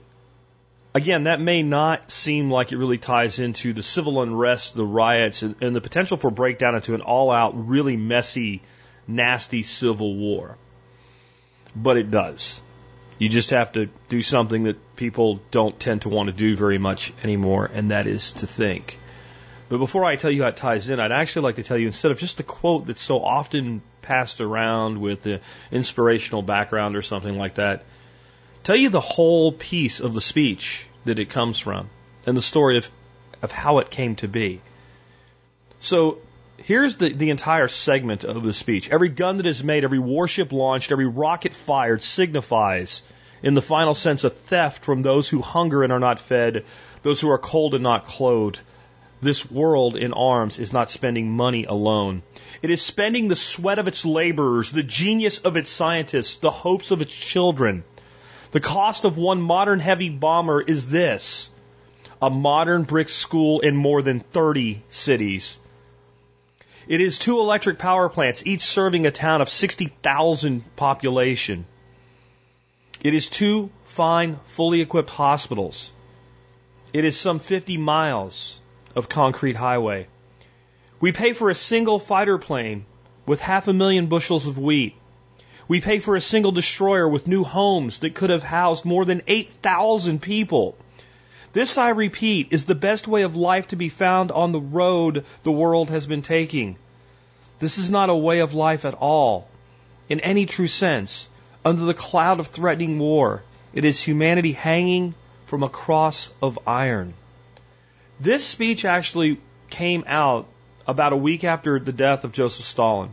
[0.95, 5.42] again, that may not seem like it really ties into the civil unrest, the riots,
[5.42, 8.62] and, and the potential for breakdown into an all out, really messy,
[9.07, 10.57] nasty civil war.
[11.74, 12.62] But it does.
[13.18, 16.78] You just have to do something that people don't tend to want to do very
[16.78, 18.99] much anymore, and that is to think.
[19.68, 21.86] But before I tell you how it ties in, I'd actually like to tell you
[21.86, 25.40] instead of just the quote that's so often passed around with the
[25.72, 27.84] inspirational background or something like that,
[28.65, 31.89] tell you the whole piece of the speech that it comes from
[32.27, 32.91] and the story of,
[33.43, 34.61] of how it came to be.
[35.81, 36.19] So
[36.57, 38.91] here's the, the entire segment of the speech.
[38.91, 43.03] Every gun that is made, every warship launched, every rocket fired signifies,
[43.43, 46.65] in the final sense, a theft from those who hunger and are not fed,
[47.03, 48.59] those who are cold and not clothed,
[49.21, 52.23] this world in arms is not spending money alone.
[52.62, 56.91] It is spending the sweat of its laborers, the genius of its scientists, the hopes
[56.91, 57.85] of its children.
[58.55, 61.51] The cost of one modern heavy bomber is this
[62.23, 65.59] a modern brick school in more than 30 cities.
[66.87, 71.67] It is two electric power plants, each serving a town of 60,000 population.
[73.03, 75.91] It is two fine, fully equipped hospitals.
[76.93, 78.61] It is some 50 miles
[78.95, 80.07] of concrete highway.
[81.01, 82.87] We pay for a single fighter plane
[83.27, 84.95] with half a million bushels of wheat.
[85.67, 89.23] We pay for a single destroyer with new homes that could have housed more than
[89.27, 90.77] 8,000 people.
[91.55, 95.25] This, I repeat, is the best way of life to be found on the road
[95.43, 96.77] the world has been taking.
[97.61, 99.49] This is not a way of life at all,
[100.09, 101.29] in any true sense.
[101.65, 103.43] Under the cloud of threatening war,
[103.73, 105.15] it is humanity hanging
[105.47, 107.15] from a cross of iron.
[108.21, 109.41] This speech actually
[109.71, 110.47] came out
[110.87, 113.11] about a week after the death of Joseph Stalin.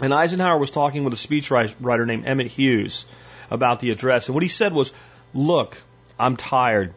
[0.00, 3.06] And Eisenhower was talking with a speechwriter named Emmett Hughes
[3.50, 4.26] about the address.
[4.26, 4.92] And what he said was,
[5.32, 5.80] Look,
[6.18, 6.94] I'm tired.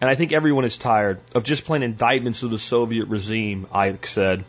[0.00, 4.06] And I think everyone is tired of just plain indictments of the Soviet regime, Ike
[4.06, 4.44] said.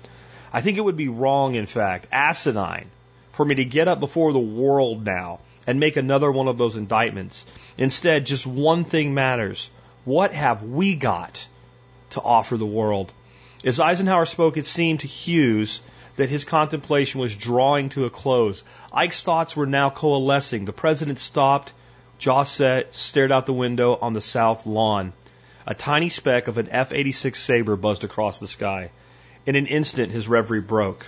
[0.52, 2.90] I think it would be wrong, in fact, asinine,
[3.32, 6.76] for me to get up before the world now and make another one of those
[6.76, 7.46] indictments.
[7.78, 9.70] Instead, just one thing matters.
[10.06, 11.46] What have we got
[12.12, 13.14] to offer the world?
[13.64, 15.82] As Eisenhower spoke, it seemed to Hughes
[16.18, 18.64] that his contemplation was drawing to a close.
[18.92, 20.66] Ike's thoughts were now coalescing.
[20.66, 21.72] The president stopped,
[22.18, 25.14] jaw set, stared out the window on the south lawn.
[25.66, 28.90] A tiny speck of an F 86 Sabre buzzed across the sky.
[29.46, 31.06] In an instant, his reverie broke.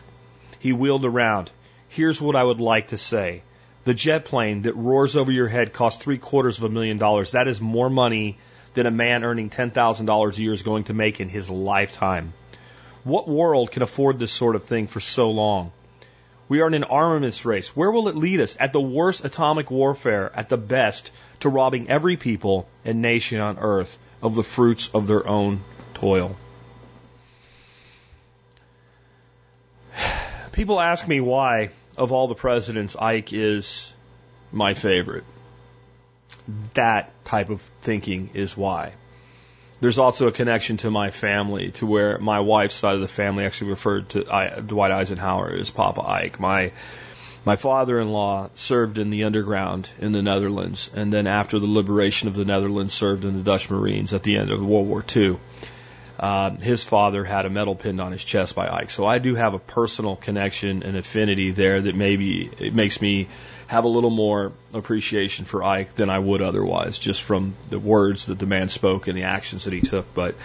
[0.59, 1.49] He wheeled around.
[1.89, 3.41] Here's what I would like to say.
[3.85, 7.31] The jet plane that roars over your head costs three quarters of a million dollars.
[7.31, 8.37] That is more money
[8.75, 12.33] than a man earning $10,000 a year is going to make in his lifetime.
[13.03, 15.71] What world can afford this sort of thing for so long?
[16.49, 17.75] We are in an armaments race.
[17.75, 18.57] Where will it lead us?
[18.59, 23.59] At the worst atomic warfare, at the best, to robbing every people and nation on
[23.59, 25.61] earth of the fruits of their own
[25.93, 26.35] toil.
[30.51, 33.93] People ask me why, of all the presidents, Ike is
[34.51, 35.23] my favorite.
[36.73, 38.93] That type of thinking is why.
[39.81, 43.45] There's also a connection to my family, to where my wife's side of the family
[43.45, 46.39] actually referred to I, Dwight Eisenhower as Papa Ike.
[46.39, 46.71] My
[47.45, 52.35] my father-in-law served in the underground in the Netherlands, and then after the liberation of
[52.35, 55.37] the Netherlands, served in the Dutch Marines at the end of World War II.
[56.19, 59.35] Uh, his father had a medal pinned on his chest by Ike, so I do
[59.35, 63.29] have a personal connection and affinity there that maybe it makes me
[63.67, 68.25] have a little more appreciation for Ike than I would otherwise, just from the words
[68.25, 70.13] that the man spoke and the actions that he took.
[70.13, 70.35] But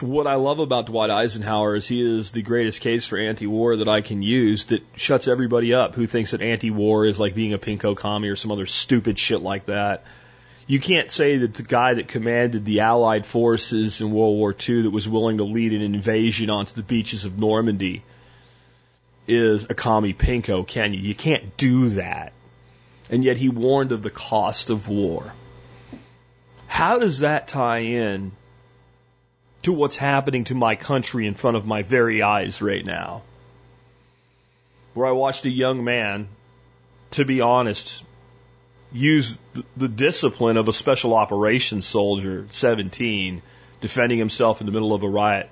[0.00, 3.88] what I love about Dwight Eisenhower is he is the greatest case for anti-war that
[3.88, 7.58] I can use that shuts everybody up who thinks that anti-war is like being a
[7.58, 10.04] pinko commie or some other stupid shit like that.
[10.66, 14.82] You can't say that the guy that commanded the Allied forces in World War II
[14.82, 18.02] that was willing to lead an invasion onto the beaches of Normandy
[19.28, 21.00] is a commie pinko, can you?
[21.00, 22.32] You can't do that.
[23.10, 25.32] And yet he warned of the cost of war.
[26.66, 28.32] How does that tie in
[29.62, 33.22] to what's happening to my country in front of my very eyes right now?
[34.94, 36.26] Where I watched a young man,
[37.12, 38.02] to be honest,
[38.96, 39.38] use
[39.76, 43.42] the, discipline of a special operations soldier, 17,
[43.80, 45.50] defending himself in the middle of a riot.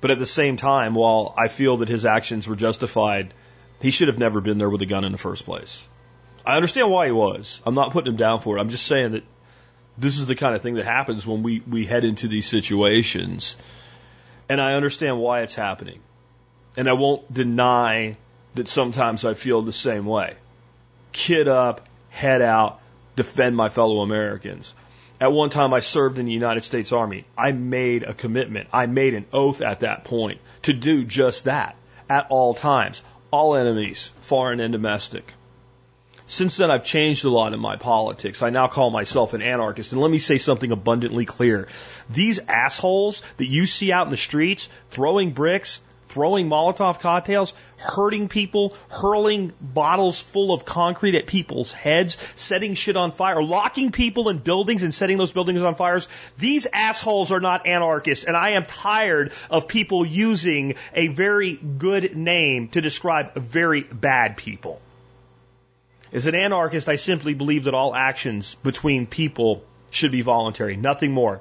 [0.00, 3.32] But at the same time, while I feel that his actions were justified,
[3.80, 5.84] he should have never been there with a gun in the first place.
[6.46, 7.60] I understand why he was.
[7.64, 8.60] I'm not putting him down for it.
[8.60, 9.24] I'm just saying that
[9.96, 13.56] this is the kind of thing that happens when we, we head into these situations.
[14.48, 16.00] And I understand why it's happening.
[16.76, 18.16] And I won't deny
[18.54, 20.34] that sometimes I feel the same way.
[21.12, 22.80] Kid up, head out,
[23.16, 24.74] defend my fellow Americans.
[25.20, 27.24] At one time, I served in the United States Army.
[27.38, 28.68] I made a commitment.
[28.72, 31.76] I made an oath at that point to do just that
[32.10, 33.02] at all times.
[33.30, 35.32] All enemies, foreign and domestic.
[36.26, 38.42] Since then, I've changed a lot in my politics.
[38.42, 39.92] I now call myself an anarchist.
[39.92, 41.68] And let me say something abundantly clear.
[42.08, 45.80] These assholes that you see out in the streets throwing bricks,
[46.14, 52.96] throwing Molotov cocktails, hurting people, hurling bottles full of concrete at people's heads, setting shit
[52.96, 56.08] on fire, locking people in buildings and setting those buildings on fires.
[56.38, 62.16] These assholes are not anarchists, and I am tired of people using a very good
[62.16, 64.80] name to describe very bad people.
[66.12, 71.10] As an anarchist, I simply believe that all actions between people should be voluntary, nothing
[71.10, 71.40] more.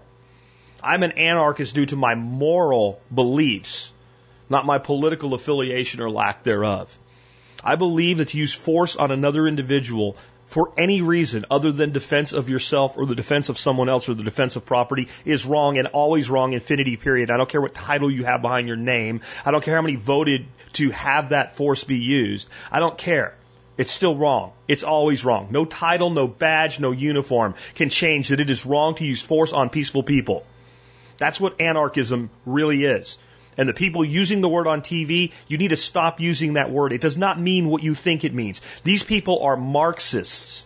[0.82, 3.94] I'm an anarchist due to my moral beliefs,
[4.50, 6.98] not my political affiliation or lack thereof.
[7.64, 12.34] I believe that to use force on another individual for any reason other than defense
[12.34, 15.78] of yourself or the defense of someone else or the defense of property is wrong
[15.78, 17.32] and always wrong, infinity period.
[17.32, 19.22] I don't care what title you have behind your name.
[19.46, 22.50] I don't care how many voted to have that force be used.
[22.72, 23.34] I don't care.
[23.78, 24.52] It's still wrong.
[24.68, 25.48] It's always wrong.
[25.50, 29.54] No title, no badge, no uniform can change that it is wrong to use force
[29.54, 30.46] on peaceful people.
[31.18, 33.18] That's what anarchism really is.
[33.58, 36.94] And the people using the word on TV, you need to stop using that word.
[36.94, 38.62] It does not mean what you think it means.
[38.84, 40.66] These people are Marxists.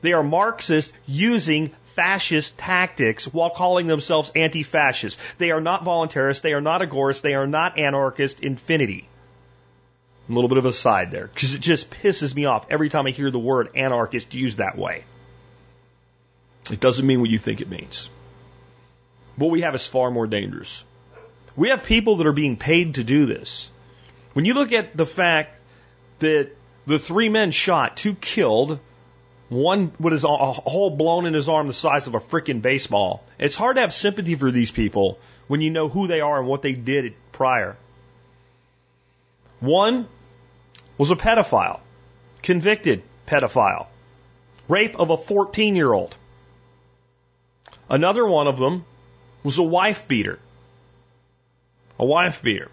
[0.00, 5.18] They are Marxists using fascist tactics while calling themselves anti-fascist.
[5.38, 6.42] They are not voluntarists.
[6.42, 7.20] They are not agorists.
[7.20, 9.08] They are not anarchist infinity.
[10.28, 13.06] A little bit of a side there because it just pisses me off every time
[13.06, 15.04] I hear the word anarchist used that way.
[16.70, 18.08] It doesn't mean what you think it means.
[19.36, 20.84] What we have is far more dangerous.
[21.56, 23.70] We have people that are being paid to do this.
[24.32, 25.56] When you look at the fact
[26.20, 26.50] that
[26.86, 28.78] the three men shot, two killed,
[29.48, 33.24] one with his a hole blown in his arm the size of a freaking baseball.
[33.38, 36.48] It's hard to have sympathy for these people when you know who they are and
[36.48, 37.76] what they did prior.
[39.60, 40.08] One
[40.96, 41.80] was a pedophile,
[42.42, 43.86] convicted pedophile,
[44.68, 46.16] rape of a 14 year old.
[47.90, 48.86] Another one of them
[49.44, 50.38] was a wife beater,
[52.02, 52.68] a wife beater,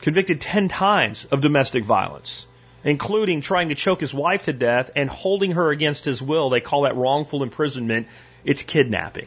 [0.00, 2.46] convicted 10 times of domestic violence,
[2.82, 6.48] including trying to choke his wife to death and holding her against his will.
[6.48, 8.06] They call that wrongful imprisonment.
[8.42, 9.26] It's kidnapping.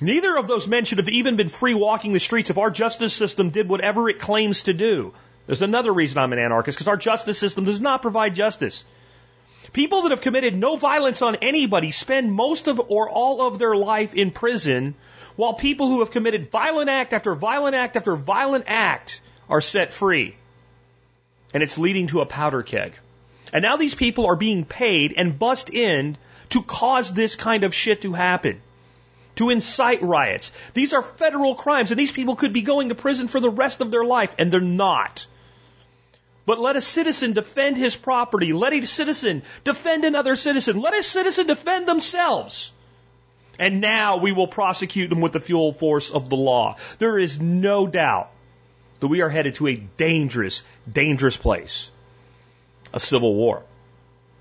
[0.00, 3.12] Neither of those men should have even been free walking the streets if our justice
[3.12, 5.12] system did whatever it claims to do.
[5.44, 8.86] There's another reason I'm an anarchist, because our justice system does not provide justice.
[9.74, 13.76] People that have committed no violence on anybody spend most of or all of their
[13.76, 14.94] life in prison,
[15.38, 19.92] while people who have committed violent act after violent act after violent act are set
[19.92, 20.34] free.
[21.54, 22.94] And it's leading to a powder keg.
[23.52, 26.18] And now these people are being paid and bust in
[26.48, 28.60] to cause this kind of shit to happen
[29.36, 30.50] to incite riots.
[30.74, 33.80] These are federal crimes, and these people could be going to prison for the rest
[33.80, 35.24] of their life, and they're not.
[36.46, 38.52] But let a citizen defend his property.
[38.52, 40.80] Let a citizen defend another citizen.
[40.80, 42.72] Let a citizen defend themselves.
[43.58, 46.76] And now we will prosecute them with the full force of the law.
[46.98, 48.30] There is no doubt
[49.00, 51.90] that we are headed to a dangerous, dangerous place.
[52.92, 53.62] A civil war.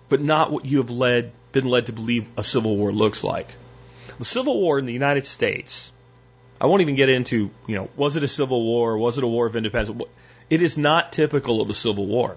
[0.09, 3.47] But not what you have led, been led to believe a civil war looks like.
[4.20, 5.91] The Civil War in the United States,
[6.59, 8.97] I won't even get into, you know, was it a civil war?
[8.97, 10.01] Was it a war of independence?
[10.49, 12.36] It is not typical of a civil war.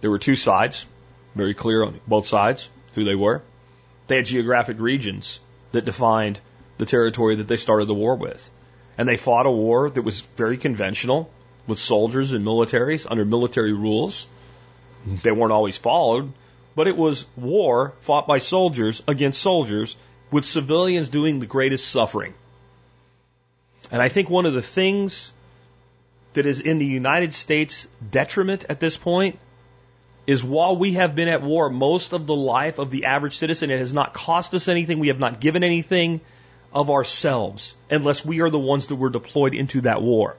[0.00, 0.86] There were two sides,
[1.34, 3.42] very clear on both sides who they were.
[4.08, 5.38] They had geographic regions
[5.72, 6.40] that defined
[6.78, 8.50] the territory that they started the war with.
[8.98, 11.30] And they fought a war that was very conventional
[11.66, 14.26] with soldiers and militaries under military rules.
[15.22, 16.32] They weren't always followed,
[16.74, 19.96] but it was war fought by soldiers against soldiers
[20.30, 22.34] with civilians doing the greatest suffering.
[23.90, 25.32] And I think one of the things
[26.34, 29.38] that is in the United States detriment at this point
[30.30, 33.72] is while we have been at war most of the life of the average citizen,
[33.72, 35.00] it has not cost us anything.
[35.00, 36.20] We have not given anything
[36.72, 40.36] of ourselves unless we are the ones that were deployed into that war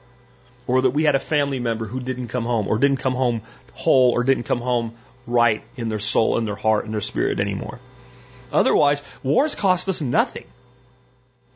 [0.66, 3.42] or that we had a family member who didn't come home or didn't come home
[3.74, 4.94] whole or didn't come home
[5.26, 7.78] right in their soul and their heart and their spirit anymore.
[8.50, 10.46] Otherwise, wars cost us nothing.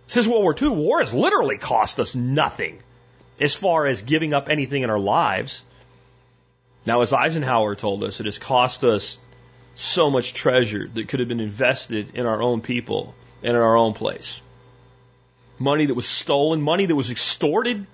[0.08, 2.80] Since World War II, war has literally cost us nothing
[3.40, 5.64] as far as giving up anything in our lives.
[6.86, 9.18] Now, as Eisenhower told us, it has cost us
[9.74, 13.76] so much treasure that could have been invested in our own people and in our
[13.76, 14.40] own place.
[15.58, 17.86] Money that was stolen, money that was extorted,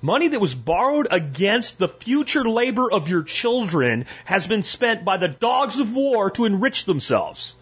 [0.00, 5.16] money that was borrowed against the future labor of your children has been spent by
[5.16, 7.54] the dogs of war to enrich themselves.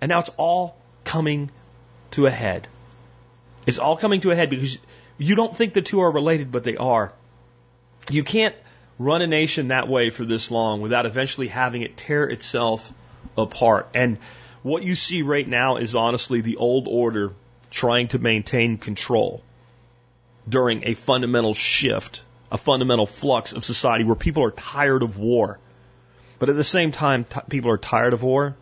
[0.00, 1.50] And now it's all coming
[2.12, 2.66] to a head.
[3.66, 4.78] It's all coming to a head because
[5.18, 7.12] you don't think the two are related, but they are.
[8.10, 8.54] You can't
[8.98, 12.92] run a nation that way for this long without eventually having it tear itself
[13.36, 13.88] apart.
[13.94, 14.18] And
[14.62, 17.32] what you see right now is honestly the old order
[17.70, 19.42] trying to maintain control
[20.48, 25.58] during a fundamental shift, a fundamental flux of society where people are tired of war.
[26.38, 28.56] But at the same time, people are tired of war.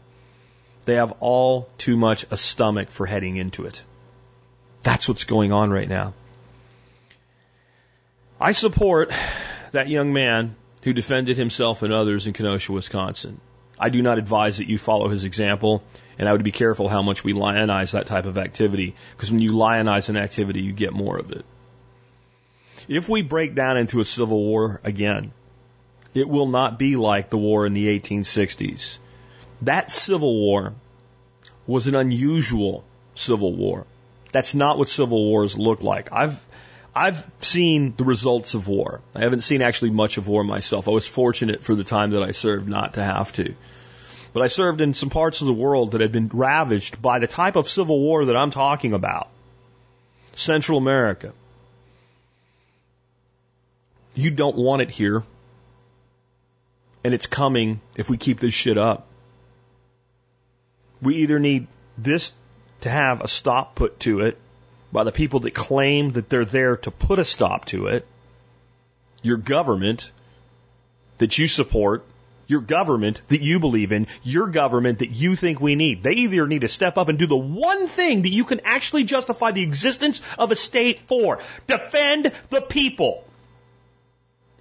[0.84, 3.82] They have all too much a stomach for heading into it.
[4.82, 6.14] That's what's going on right now.
[8.41, 9.12] I support
[9.77, 13.41] that young man who defended himself and others in Kenosha, Wisconsin.
[13.79, 15.83] I do not advise that you follow his example,
[16.18, 19.41] and I would be careful how much we lionize that type of activity, because when
[19.41, 21.45] you lionize an activity, you get more of it.
[22.89, 25.33] If we break down into a civil war again,
[26.14, 28.97] it will not be like the war in the 1860s.
[29.61, 30.72] That civil war
[31.66, 32.83] was an unusual
[33.14, 33.85] civil war.
[34.33, 36.12] That's not what civil wars look like.
[36.12, 36.43] I've
[36.97, 39.03] I've seen the results of war.
[39.14, 40.88] I haven't seen actually much of war myself.
[40.88, 43.55] I was fortunate for the time that I served not to have to.
[44.32, 47.26] But I served in some parts of the world that had been ravaged by the
[47.26, 49.28] type of civil war that I'm talking about.
[50.34, 51.34] Central America.
[54.14, 55.22] You don't want it here.
[57.05, 59.07] And it's coming if we keep this shit up.
[61.03, 61.66] We either need
[61.99, 62.32] this
[62.80, 64.38] to have a stop put to it
[64.93, 68.07] by the people that claim that they're there to put a stop to it,
[69.22, 70.11] your government
[71.18, 72.05] that you support,
[72.47, 76.03] your government that you believe in, your government that you think we need.
[76.03, 79.05] They either need to step up and do the one thing that you can actually
[79.05, 83.24] justify the existence of a state for defend the people.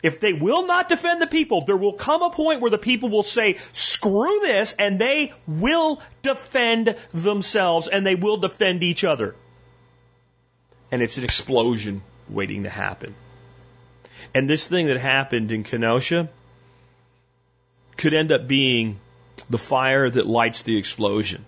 [0.04, 3.10] If they will not defend the people, there will come a point where the people
[3.10, 9.36] will say, screw this, and they will defend themselves and they will defend each other.
[10.96, 13.14] And it's an explosion waiting to happen.
[14.34, 16.30] And this thing that happened in Kenosha
[17.98, 18.98] could end up being
[19.50, 21.44] the fire that lights the explosion.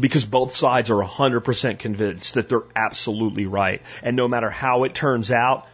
[0.00, 3.82] Because both sides are 100% convinced that they're absolutely right.
[4.02, 5.66] And no matter how it turns out,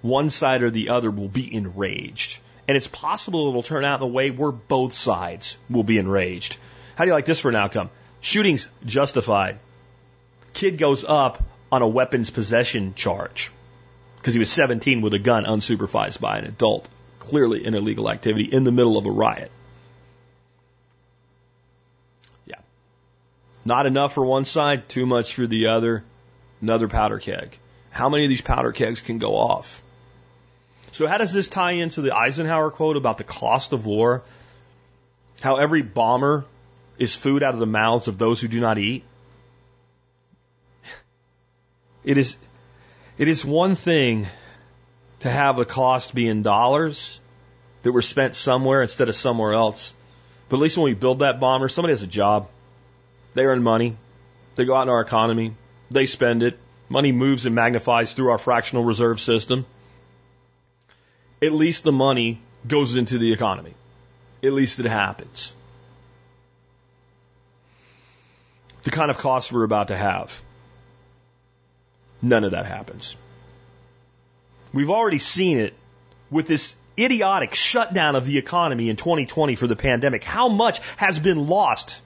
[0.00, 2.40] one side or the other will be enraged.
[2.66, 6.56] And it's possible it'll turn out in a way where both sides will be enraged.
[6.94, 7.90] How do you like this for an outcome?
[8.22, 9.58] Shooting's justified.
[10.54, 13.50] Kid goes up on a weapons possession charge
[14.18, 16.88] because he was 17 with a gun unsupervised by an adult.
[17.20, 19.50] Clearly an illegal activity in the middle of a riot.
[22.44, 22.60] Yeah.
[23.64, 26.04] Not enough for one side, too much for the other.
[26.60, 27.58] Another powder keg.
[27.90, 29.82] How many of these powder kegs can go off?
[30.92, 34.22] So how does this tie into the Eisenhower quote about the cost of war?
[35.40, 36.46] How every bomber
[36.98, 39.04] is food out of the mouths of those who do not eat?
[42.06, 42.38] It is,
[43.18, 44.26] it is one thing
[45.20, 47.20] to have the cost be in dollars
[47.82, 49.92] that were spent somewhere instead of somewhere else.
[50.48, 52.48] But at least when we build that bomber, somebody has a job.
[53.34, 53.96] They earn money.
[54.54, 55.54] They go out in our economy.
[55.90, 56.58] They spend it.
[56.88, 59.66] Money moves and magnifies through our fractional reserve system
[61.42, 63.74] at least the money goes into the economy.
[64.42, 65.54] At least it happens.
[68.84, 70.40] The kind of costs we're about to have,
[72.28, 73.16] none of that happens.
[74.72, 75.74] We've already seen it
[76.30, 80.24] with this idiotic shutdown of the economy in 2020 for the pandemic.
[80.24, 82.00] How much has been lost?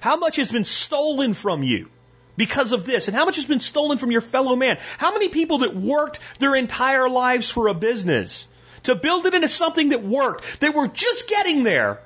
[0.00, 1.88] How much has been stolen from you
[2.36, 3.08] because of this?
[3.08, 4.78] And how much has been stolen from your fellow man?
[4.98, 8.46] How many people that worked their entire lives for a business
[8.84, 12.00] to build it into something that worked, that were just getting there,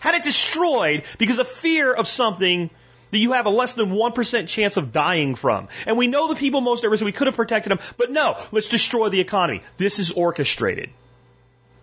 [0.00, 2.70] had it destroyed because of fear of something
[3.16, 5.68] that you have a less than 1% chance of dying from.
[5.86, 8.36] And we know the people most at risk, we could have protected them, but no,
[8.52, 9.62] let's destroy the economy.
[9.78, 10.90] This is orchestrated.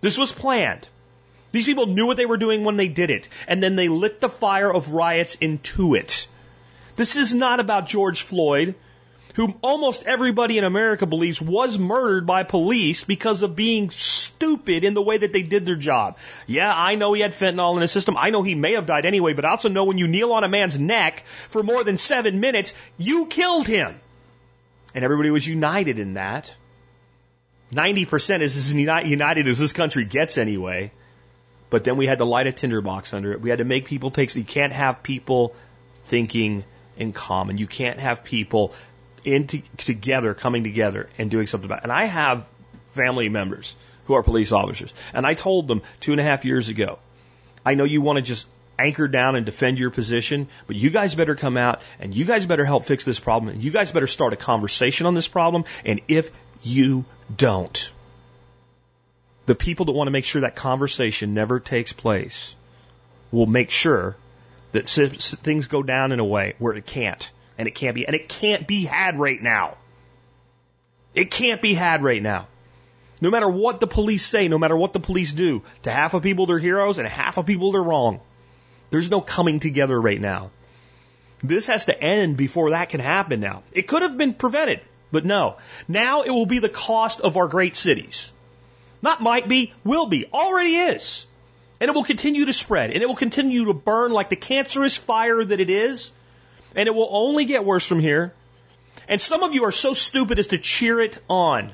[0.02, 0.88] This was planned.
[1.52, 4.22] These people knew what they were doing when they did it, and then they lit
[4.22, 6.28] the fire of riots into it.
[6.98, 8.76] This is not about George Floyd,
[9.34, 14.94] who almost everybody in America believes was murdered by police because of being stupid in
[14.94, 16.18] the way that they did their job.
[16.46, 18.16] Yeah, I know he had fentanyl in his system.
[18.18, 20.44] I know he may have died anyway, but I also know when you kneel on
[20.44, 24.00] a man's neck for more than seven minutes, you killed him.
[24.94, 26.54] And everybody was united in that.
[27.74, 30.92] 90% is as united as this country gets anyway.
[31.72, 33.42] But then we had to light a tinderbox under it.
[33.42, 35.56] We had to make people take, you can't have people
[36.04, 36.64] thinking
[36.98, 37.58] in common.
[37.58, 38.74] You can't have people
[39.26, 41.84] in to, together, coming together and doing something about it.
[41.84, 42.46] And I have
[42.92, 43.76] family members
[44.06, 44.94] who are police officers.
[45.14, 47.00] And I told them two and a half years ago,
[47.66, 48.48] I know you want to just
[48.78, 52.46] anchor down and defend your position, but you guys better come out and you guys
[52.46, 55.66] better help fix this problem and you guys better start a conversation on this problem.
[55.86, 56.32] And if
[56.64, 57.06] you
[57.36, 57.92] don't,
[59.46, 62.56] the people that want to make sure that conversation never takes place
[63.32, 64.16] will make sure
[64.72, 68.16] that things go down in a way where it can't and it can't be, and
[68.16, 69.78] it can't be had right now.
[71.14, 72.48] It can't be had right now.
[73.22, 76.24] No matter what the police say, no matter what the police do, to half of
[76.24, 78.20] people they're heroes and half of people they're wrong.
[78.90, 80.52] There's no coming together right now.
[81.42, 83.64] This has to end before that can happen now.
[83.72, 84.82] It could have been prevented,
[85.12, 85.58] but no.
[85.88, 88.32] Now it will be the cost of our great cities.
[89.02, 91.26] Not might be, will be, already is.
[91.80, 94.96] And it will continue to spread and it will continue to burn like the cancerous
[94.96, 96.12] fire that it is
[96.76, 98.34] and it will only get worse from here.
[99.08, 101.74] And some of you are so stupid as to cheer it on.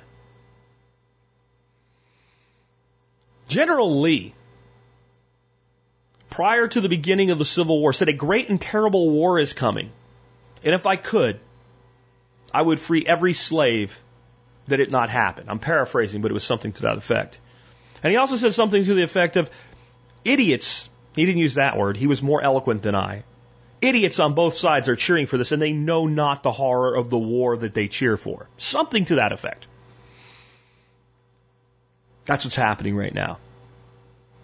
[3.47, 4.33] General Lee,
[6.29, 9.53] prior to the beginning of the Civil War, said a great and terrible war is
[9.53, 9.91] coming.
[10.63, 11.39] And if I could,
[12.53, 13.99] I would free every slave
[14.67, 15.45] that it not happen.
[15.49, 17.39] I'm paraphrasing, but it was something to that effect.
[18.03, 19.49] And he also said something to the effect of
[20.23, 20.89] idiots.
[21.15, 21.97] He didn't use that word.
[21.97, 23.23] He was more eloquent than I.
[23.81, 27.09] Idiots on both sides are cheering for this and they know not the horror of
[27.09, 28.47] the war that they cheer for.
[28.57, 29.67] Something to that effect.
[32.25, 33.39] That's what's happening right now.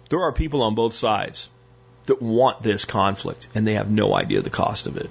[0.08, 1.50] There are people on both sides
[2.06, 5.10] that want this conflict and they have no idea the cost of it.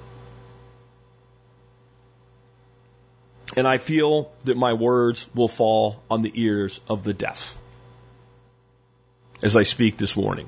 [3.56, 7.58] And I feel that my words will fall on the ears of the deaf
[9.42, 10.48] as I speak this morning.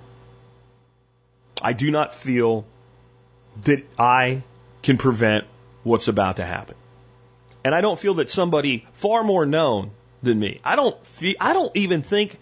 [1.61, 2.65] I do not feel
[3.63, 4.43] that I
[4.81, 5.45] can prevent
[5.83, 6.75] what's about to happen.
[7.63, 9.91] And I don't feel that somebody far more known
[10.23, 10.59] than me.
[10.63, 12.37] I don't feel, I don't even think,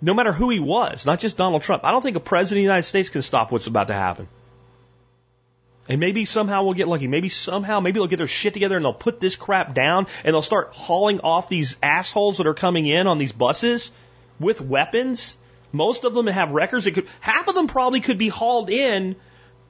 [0.00, 2.60] no matter who he was, not just Donald Trump, I don't think a president of
[2.60, 4.28] the United States can stop what's about to happen.
[5.88, 7.08] And maybe somehow we'll get lucky.
[7.08, 10.32] Maybe somehow, maybe they'll get their shit together and they'll put this crap down and
[10.32, 13.90] they'll start hauling off these assholes that are coming in on these buses
[14.38, 15.36] with weapons.
[15.72, 16.86] Most of them have records.
[16.86, 19.16] It could, half of them probably could be hauled in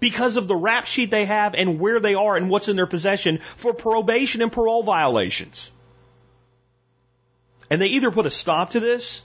[0.02, 2.88] because of the rap sheet they have and where they are and what's in their
[2.88, 5.70] possession for probation and parole violations.
[7.70, 9.24] And they either put a stop to this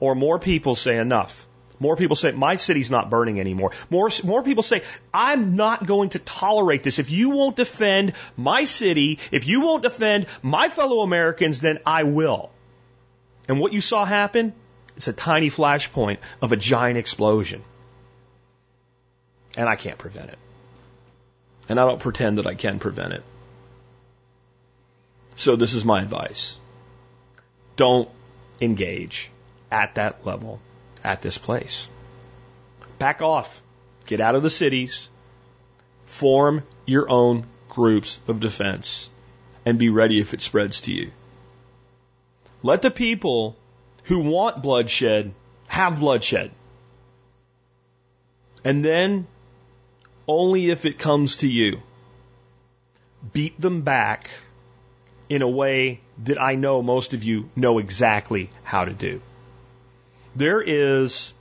[0.00, 1.46] or more people say enough.
[1.78, 3.70] More people say, my city's not burning anymore.
[3.88, 4.82] More, more people say,
[5.14, 6.98] I'm not going to tolerate this.
[6.98, 12.02] If you won't defend my city, if you won't defend my fellow Americans, then I
[12.02, 12.50] will.
[13.48, 14.54] And what you saw happen,
[14.96, 17.62] it's a tiny flashpoint of a giant explosion.
[19.56, 20.38] And I can't prevent it.
[21.68, 23.22] And I don't pretend that I can prevent it.
[25.36, 26.56] So this is my advice.
[27.76, 28.08] Don't
[28.60, 29.30] engage
[29.70, 30.60] at that level,
[31.02, 31.88] at this place.
[32.98, 33.62] Back off.
[34.06, 35.08] Get out of the cities.
[36.06, 39.08] Form your own groups of defense
[39.64, 41.12] and be ready if it spreads to you.
[42.62, 43.56] Let the people
[44.04, 45.32] who want bloodshed
[45.68, 46.50] have bloodshed.
[48.64, 49.26] And then
[50.30, 51.82] only if it comes to you.
[53.32, 54.30] Beat them back
[55.28, 59.20] in a way that I know most of you know exactly how to do.
[60.36, 61.34] There is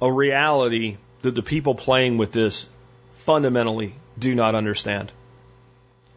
[0.00, 2.68] a reality that the people playing with this
[3.14, 5.10] fundamentally do not understand.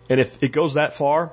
[0.10, 1.32] And if it goes that far,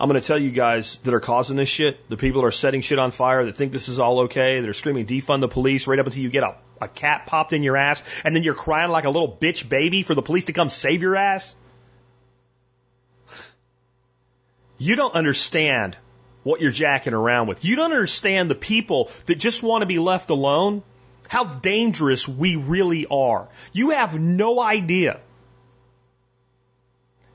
[0.00, 2.52] I'm going to tell you guys that are causing this shit, the people that are
[2.52, 5.48] setting shit on fire, that think this is all okay, that are screaming defund the
[5.48, 8.44] police right up until you get a, a cat popped in your ass, and then
[8.44, 11.56] you're crying like a little bitch baby for the police to come save your ass.
[14.78, 15.96] You don't understand
[16.44, 17.64] what you're jacking around with.
[17.64, 20.84] You don't understand the people that just want to be left alone,
[21.26, 23.48] how dangerous we really are.
[23.72, 25.18] You have no idea.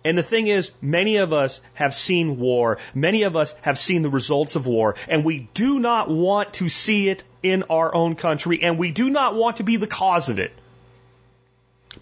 [0.06, 2.78] And the thing is, many of us have seen war.
[2.94, 4.96] Many of us have seen the results of war.
[5.08, 8.62] And we do not want to see it in our own country.
[8.62, 10.52] And we do not want to be the cause of it.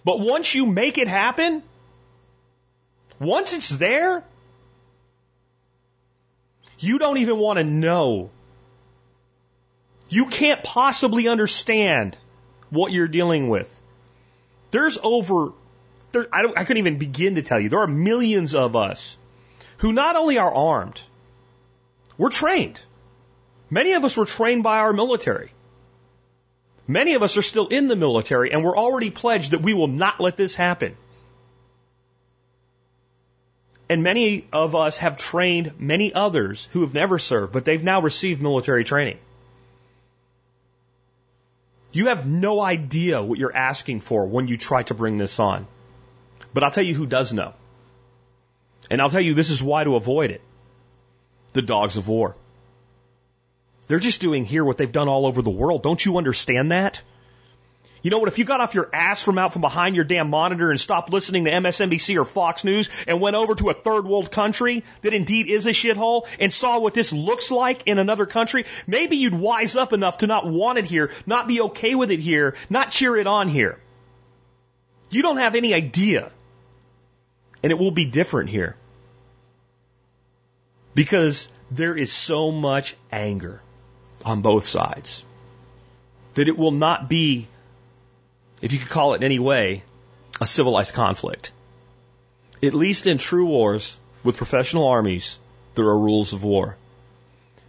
[0.04, 1.62] But once you make it happen,
[3.20, 4.24] once it's there,
[6.78, 8.30] you don't even want to know.
[10.08, 12.18] You can't possibly understand
[12.70, 13.80] what you're dealing with.
[14.72, 15.52] There's over
[16.12, 17.68] there, I, don't, I couldn't even begin to tell you.
[17.68, 19.16] There are millions of us
[19.78, 21.00] who not only are armed,
[22.16, 22.80] we're trained.
[23.70, 25.50] Many of us were trained by our military.
[26.86, 29.88] Many of us are still in the military and we're already pledged that we will
[29.88, 30.96] not let this happen.
[33.88, 38.00] And many of us have trained many others who have never served, but they've now
[38.00, 39.18] received military training.
[41.92, 45.66] You have no idea what you're asking for when you try to bring this on.
[46.54, 47.54] But I'll tell you who does know.
[48.90, 50.42] And I'll tell you this is why to avoid it.
[51.52, 52.36] The dogs of war.
[53.88, 55.82] They're just doing here what they've done all over the world.
[55.82, 57.02] Don't you understand that?
[58.02, 58.28] You know what?
[58.28, 61.12] If you got off your ass from out from behind your damn monitor and stopped
[61.12, 65.14] listening to MSNBC or Fox News and went over to a third world country that
[65.14, 69.34] indeed is a shithole and saw what this looks like in another country, maybe you'd
[69.34, 72.90] wise up enough to not want it here, not be okay with it here, not
[72.90, 73.78] cheer it on here.
[75.10, 76.32] You don't have any idea
[77.62, 78.76] and it will be different here.
[80.94, 83.60] Because there is so much anger
[84.24, 85.24] on both sides
[86.34, 87.46] that it will not be,
[88.60, 89.82] if you could call it in any way,
[90.40, 91.52] a civilized conflict.
[92.62, 95.38] At least in true wars with professional armies,
[95.74, 96.76] there are rules of war.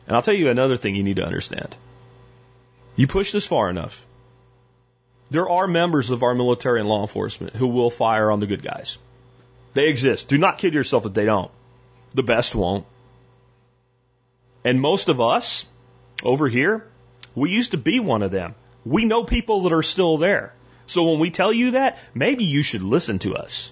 [0.08, 1.76] And I'll tell you another thing you need to understand.
[2.96, 4.06] You push this far enough,
[5.32, 8.62] there are members of our military and law enforcement who will fire on the good
[8.62, 8.98] guys.
[9.74, 10.28] They exist.
[10.28, 11.52] Do not kid yourself that they don't.
[12.14, 12.86] The best won't.
[14.64, 15.66] And most of us
[16.24, 16.86] over here,
[17.36, 18.56] we used to be one of them.
[18.86, 20.54] We know people that are still there.
[20.86, 23.72] So when we tell you that, maybe you should listen to us.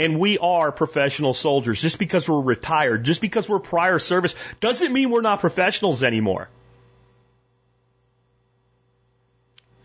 [0.00, 1.82] And we are professional soldiers.
[1.82, 6.48] Just because we're retired, just because we're prior service, doesn't mean we're not professionals anymore.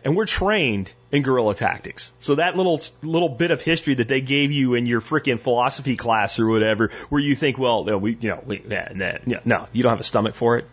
[0.04, 2.12] And we're trained in guerrilla tactics.
[2.20, 5.96] So that little little bit of history that they gave you in your freaking philosophy
[5.96, 9.82] class or whatever, where you think, well, we, you know, we, nah, nah, no, you
[9.82, 10.66] don't have a stomach for it.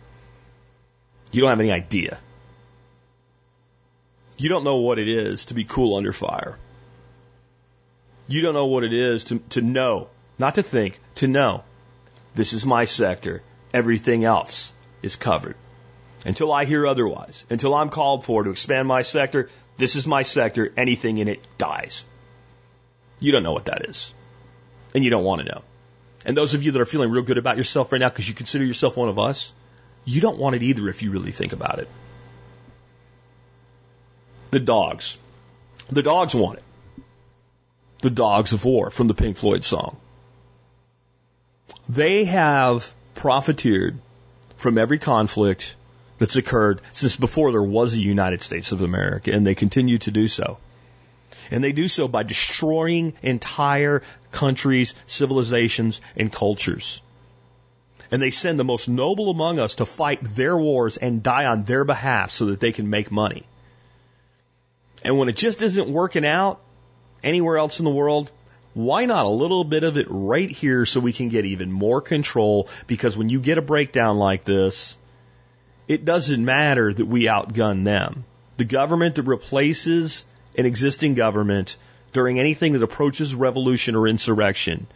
[1.32, 2.18] You don't have any idea.
[4.36, 6.58] You don't know what it is to be cool under fire.
[8.28, 11.64] You don't know what it is to, to know, not to think, to know.
[12.34, 13.42] This is my sector.
[13.72, 14.72] Everything else
[15.02, 15.56] is covered
[16.24, 20.22] until I hear otherwise, until I'm called for to expand my sector, this is my
[20.22, 22.04] sector, anything in it dies.
[23.18, 24.12] You don't know what that is.
[24.94, 25.62] And you don't want to know.
[26.24, 28.34] And those of you that are feeling real good about yourself right now because you
[28.34, 29.52] consider yourself one of us,
[30.04, 31.88] you don't want it either if you really think about it.
[34.50, 35.16] The dogs.
[35.88, 36.64] The dogs want it.
[38.02, 39.96] The dogs of war from the Pink Floyd song.
[41.88, 43.98] They have profiteered
[44.56, 45.74] from every conflict
[46.22, 50.12] that's occurred since before there was a United States of America, and they continue to
[50.12, 50.58] do so.
[51.50, 57.02] And they do so by destroying entire countries, civilizations, and cultures.
[58.12, 61.64] And they send the most noble among us to fight their wars and die on
[61.64, 63.42] their behalf so that they can make money.
[65.04, 66.60] And when it just isn't working out
[67.24, 68.30] anywhere else in the world,
[68.74, 72.00] why not a little bit of it right here so we can get even more
[72.00, 72.68] control?
[72.86, 74.96] Because when you get a breakdown like this,
[75.88, 78.24] it doesn't matter that we outgun them.
[78.56, 80.24] The government that replaces
[80.56, 81.76] an existing government
[82.12, 84.86] during anything that approaches revolution or insurrection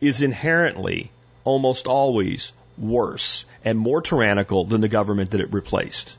[0.00, 1.10] is inherently
[1.44, 6.18] almost always worse and more tyrannical than the government that it replaced.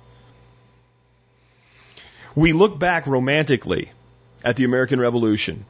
[2.36, 3.91] We look back romantically
[4.44, 5.65] at the American Revolution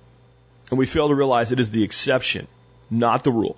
[0.69, 2.47] and we fail to realize it is the exception,
[2.89, 3.57] not the rule.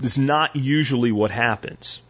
[0.00, 2.02] Is not usually what happens.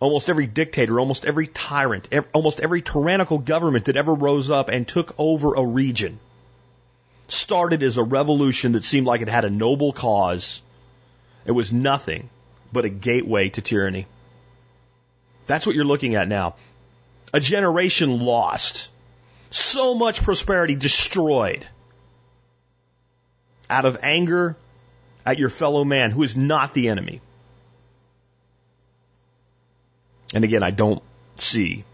[0.00, 4.68] Almost every dictator, almost every tyrant, every, almost every tyrannical government that ever rose up
[4.68, 6.18] and took over a region
[7.28, 10.60] started as a revolution that seemed like it had a noble cause
[11.46, 12.30] It was nothing
[12.72, 14.06] but a gateway to tyranny.
[15.46, 16.54] That's what you're looking at now.
[17.32, 18.90] A generation lost.
[19.50, 21.66] So much prosperity destroyed.
[23.68, 24.56] Out of anger
[25.26, 27.20] at your fellow man who is not the enemy.
[30.34, 31.02] And again, I don't
[31.36, 31.84] see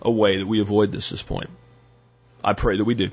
[0.00, 1.50] a way that we avoid this this point.
[2.44, 3.10] I pray that we do.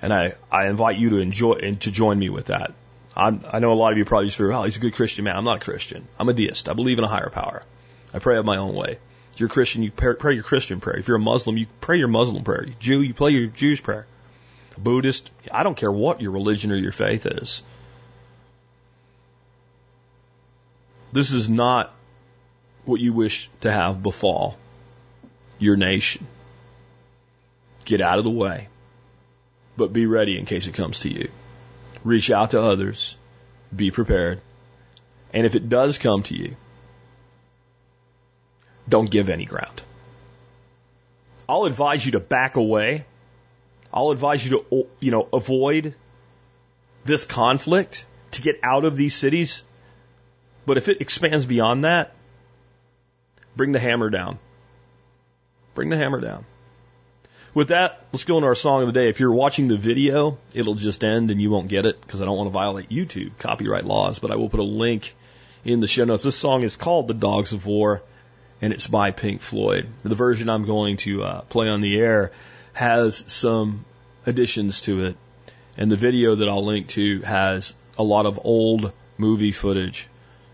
[0.00, 2.72] And I, I invite you to enjoy and to join me with that.
[3.14, 5.24] I'm, I know a lot of you probably just figure, oh, he's a good Christian
[5.24, 5.36] man.
[5.36, 6.08] I'm not a Christian.
[6.18, 6.68] I'm a deist.
[6.68, 7.62] I believe in a higher power.
[8.12, 8.98] I pray of my own way.
[9.32, 10.98] If you're a Christian, you pray, pray your Christian prayer.
[10.98, 12.66] If you're a Muslim, you pray your Muslim prayer.
[12.80, 14.06] Jew, you play your Jewish prayer.
[14.76, 17.62] Buddhist, I don't care what your religion or your faith is.
[21.12, 21.92] This is not
[22.84, 24.56] what you wish to have befall
[25.58, 26.26] your nation.
[27.84, 28.68] Get out of the way,
[29.76, 31.30] but be ready in case it comes to you.
[32.04, 33.16] Reach out to others,
[33.74, 34.40] be prepared,
[35.32, 36.56] and if it does come to you,
[38.88, 39.82] don't give any ground.
[41.48, 43.04] I'll advise you to back away.
[43.92, 45.94] I'll advise you to, you know, avoid
[47.04, 49.62] this conflict to get out of these cities.
[50.64, 52.14] But if it expands beyond that,
[53.56, 54.38] bring the hammer down.
[55.74, 56.44] Bring the hammer down.
[57.54, 59.08] With that, let's go into our song of the day.
[59.08, 62.24] If you're watching the video, it'll just end and you won't get it because I
[62.24, 65.14] don't want to violate YouTube copyright laws, but I will put a link
[65.64, 66.22] in the show notes.
[66.22, 68.02] This song is called The Dogs of War
[68.62, 69.88] and it's by Pink Floyd.
[70.04, 72.30] The version I'm going to uh, play on the air
[72.72, 73.84] has some
[74.24, 75.16] additions to it,
[75.76, 80.08] and the video that I'll link to has a lot of old movie footage,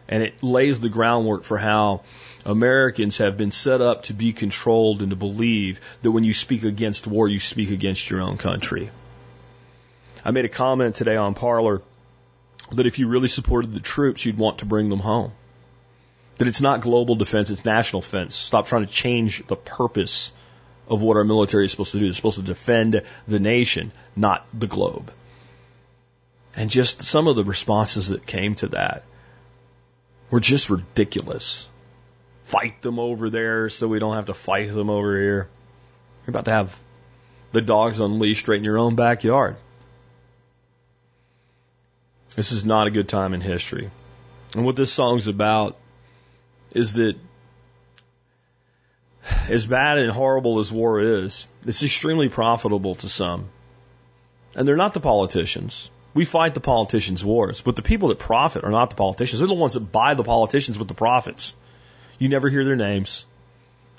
[0.09, 2.02] and it lays the groundwork for how
[2.44, 6.62] Americans have been set up to be controlled and to believe that when you speak
[6.62, 8.90] against war, you speak against your own country.
[10.24, 11.82] I made a comment today on Parler
[12.72, 15.32] that if you really supported the troops, you'd want to bring them home.
[16.39, 18.35] That it's not global defense, it's national defense.
[18.35, 20.32] Stop trying to change the purpose
[20.89, 22.06] of what our military is supposed to do.
[22.06, 25.12] It's supposed to defend the nation, not the globe.
[26.56, 29.05] And just some of the responses that came to that
[30.30, 31.68] were just ridiculous.
[32.44, 35.48] Fight them over there so we don't have to fight them over here.
[36.26, 36.78] You're about to have
[37.52, 39.56] the dogs unleashed right in your own backyard.
[42.36, 43.90] This is not a good time in history.
[44.55, 45.76] And what this song's about
[46.72, 47.16] is that
[49.48, 53.48] as bad and horrible as war is, it's extremely profitable to some.
[54.55, 55.90] And they're not the politicians.
[56.14, 59.40] We fight the politicians' wars, but the people that profit are not the politicians.
[59.40, 61.55] They're the ones that buy the politicians with the profits.
[62.18, 63.24] You never hear their names.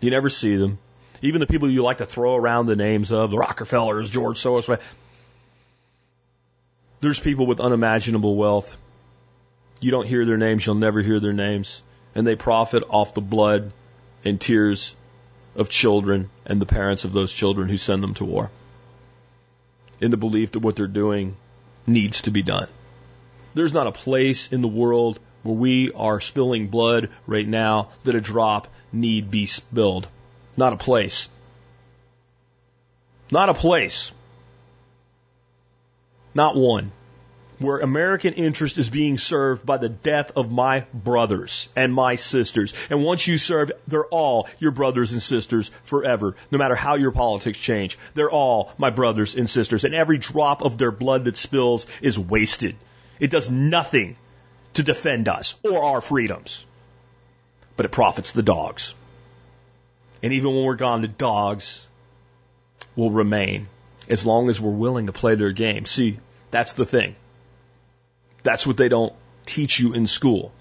[0.01, 0.79] You never see them.
[1.21, 4.79] Even the people you like to throw around the names of, the Rockefellers, George Soros.
[7.01, 8.77] There's people with unimaginable wealth.
[9.79, 10.65] You don't hear their names.
[10.65, 11.83] You'll never hear their names
[12.15, 13.71] and they profit off the blood
[14.25, 14.95] and tears
[15.55, 18.49] of children and the parents of those children who send them to war
[19.99, 21.35] in the belief that what they're doing
[21.89, 22.67] needs to be done.
[23.53, 28.15] There's not a place in the world where we are spilling blood right now that
[28.15, 30.07] a drop need be spilled.
[30.55, 31.27] Not a place.
[33.31, 34.11] Not a place.
[36.33, 36.91] Not one
[37.59, 42.73] where American interest is being served by the death of my brothers and my sisters.
[42.89, 47.11] And once you serve, they're all your brothers and sisters forever, no matter how your
[47.11, 47.97] politics change.
[48.13, 49.83] They're all my brothers and sisters.
[49.83, 52.75] And every drop of their blood that spills is wasted.
[53.19, 54.15] It does nothing
[54.75, 56.65] to defend us or our freedoms,
[57.75, 58.95] but it profits the dogs.
[60.23, 61.87] And even when we're gone, the dogs
[62.95, 63.67] will remain
[64.09, 65.85] as long as we're willing to play their game.
[65.85, 66.19] See,
[66.51, 67.15] that's the thing.
[68.43, 69.13] That's what they don't
[69.45, 70.51] teach you in school.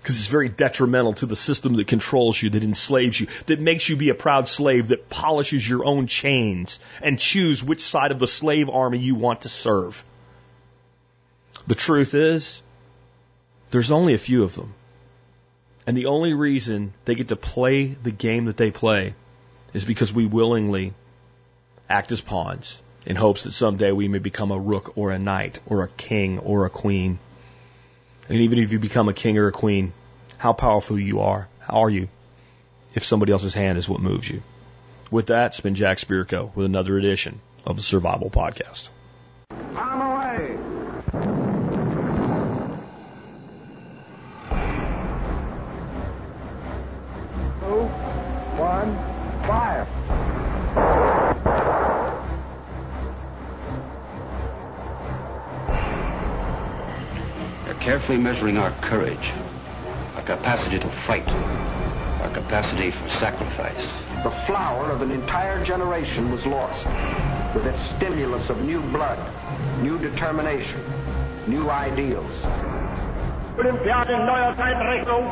[0.00, 3.88] Because it's very detrimental to the system that controls you, that enslaves you, that makes
[3.88, 8.18] you be a proud slave, that polishes your own chains and choose which side of
[8.18, 10.04] the slave army you want to serve.
[11.68, 12.62] The truth is,
[13.70, 14.74] there's only a few of them.
[15.86, 19.14] And the only reason they get to play the game that they play
[19.72, 20.94] is because we willingly
[21.88, 25.60] act as pawns in hopes that someday we may become a rook or a knight
[25.66, 27.18] or a king or a queen.
[28.28, 29.92] And even if you become a king or a queen,
[30.38, 32.08] how powerful you are, how are you
[32.94, 34.42] if somebody else's hand is what moves you?
[35.10, 38.88] With that, it's been Jack Spirko with another edition of the Survival Podcast.
[39.76, 40.56] I'm away.
[47.60, 47.86] Two,
[48.58, 49.11] one,
[57.82, 59.32] carefully measuring our courage,
[60.14, 63.84] our capacity to fight, our capacity for sacrifice.
[64.22, 66.86] The flower of an entire generation was lost
[67.56, 69.18] with its stimulus of new blood,
[69.82, 70.80] new determination,
[71.48, 72.44] new ideals.
[73.58, 75.26] Olympiade in neuer Zeitrechnung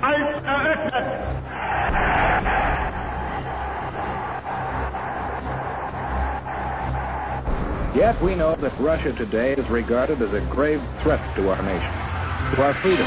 [0.00, 1.28] als eröffnet.
[7.94, 11.90] Yet we know that Russia today is regarded as a grave threat to our nation,
[12.54, 13.06] to our freedom.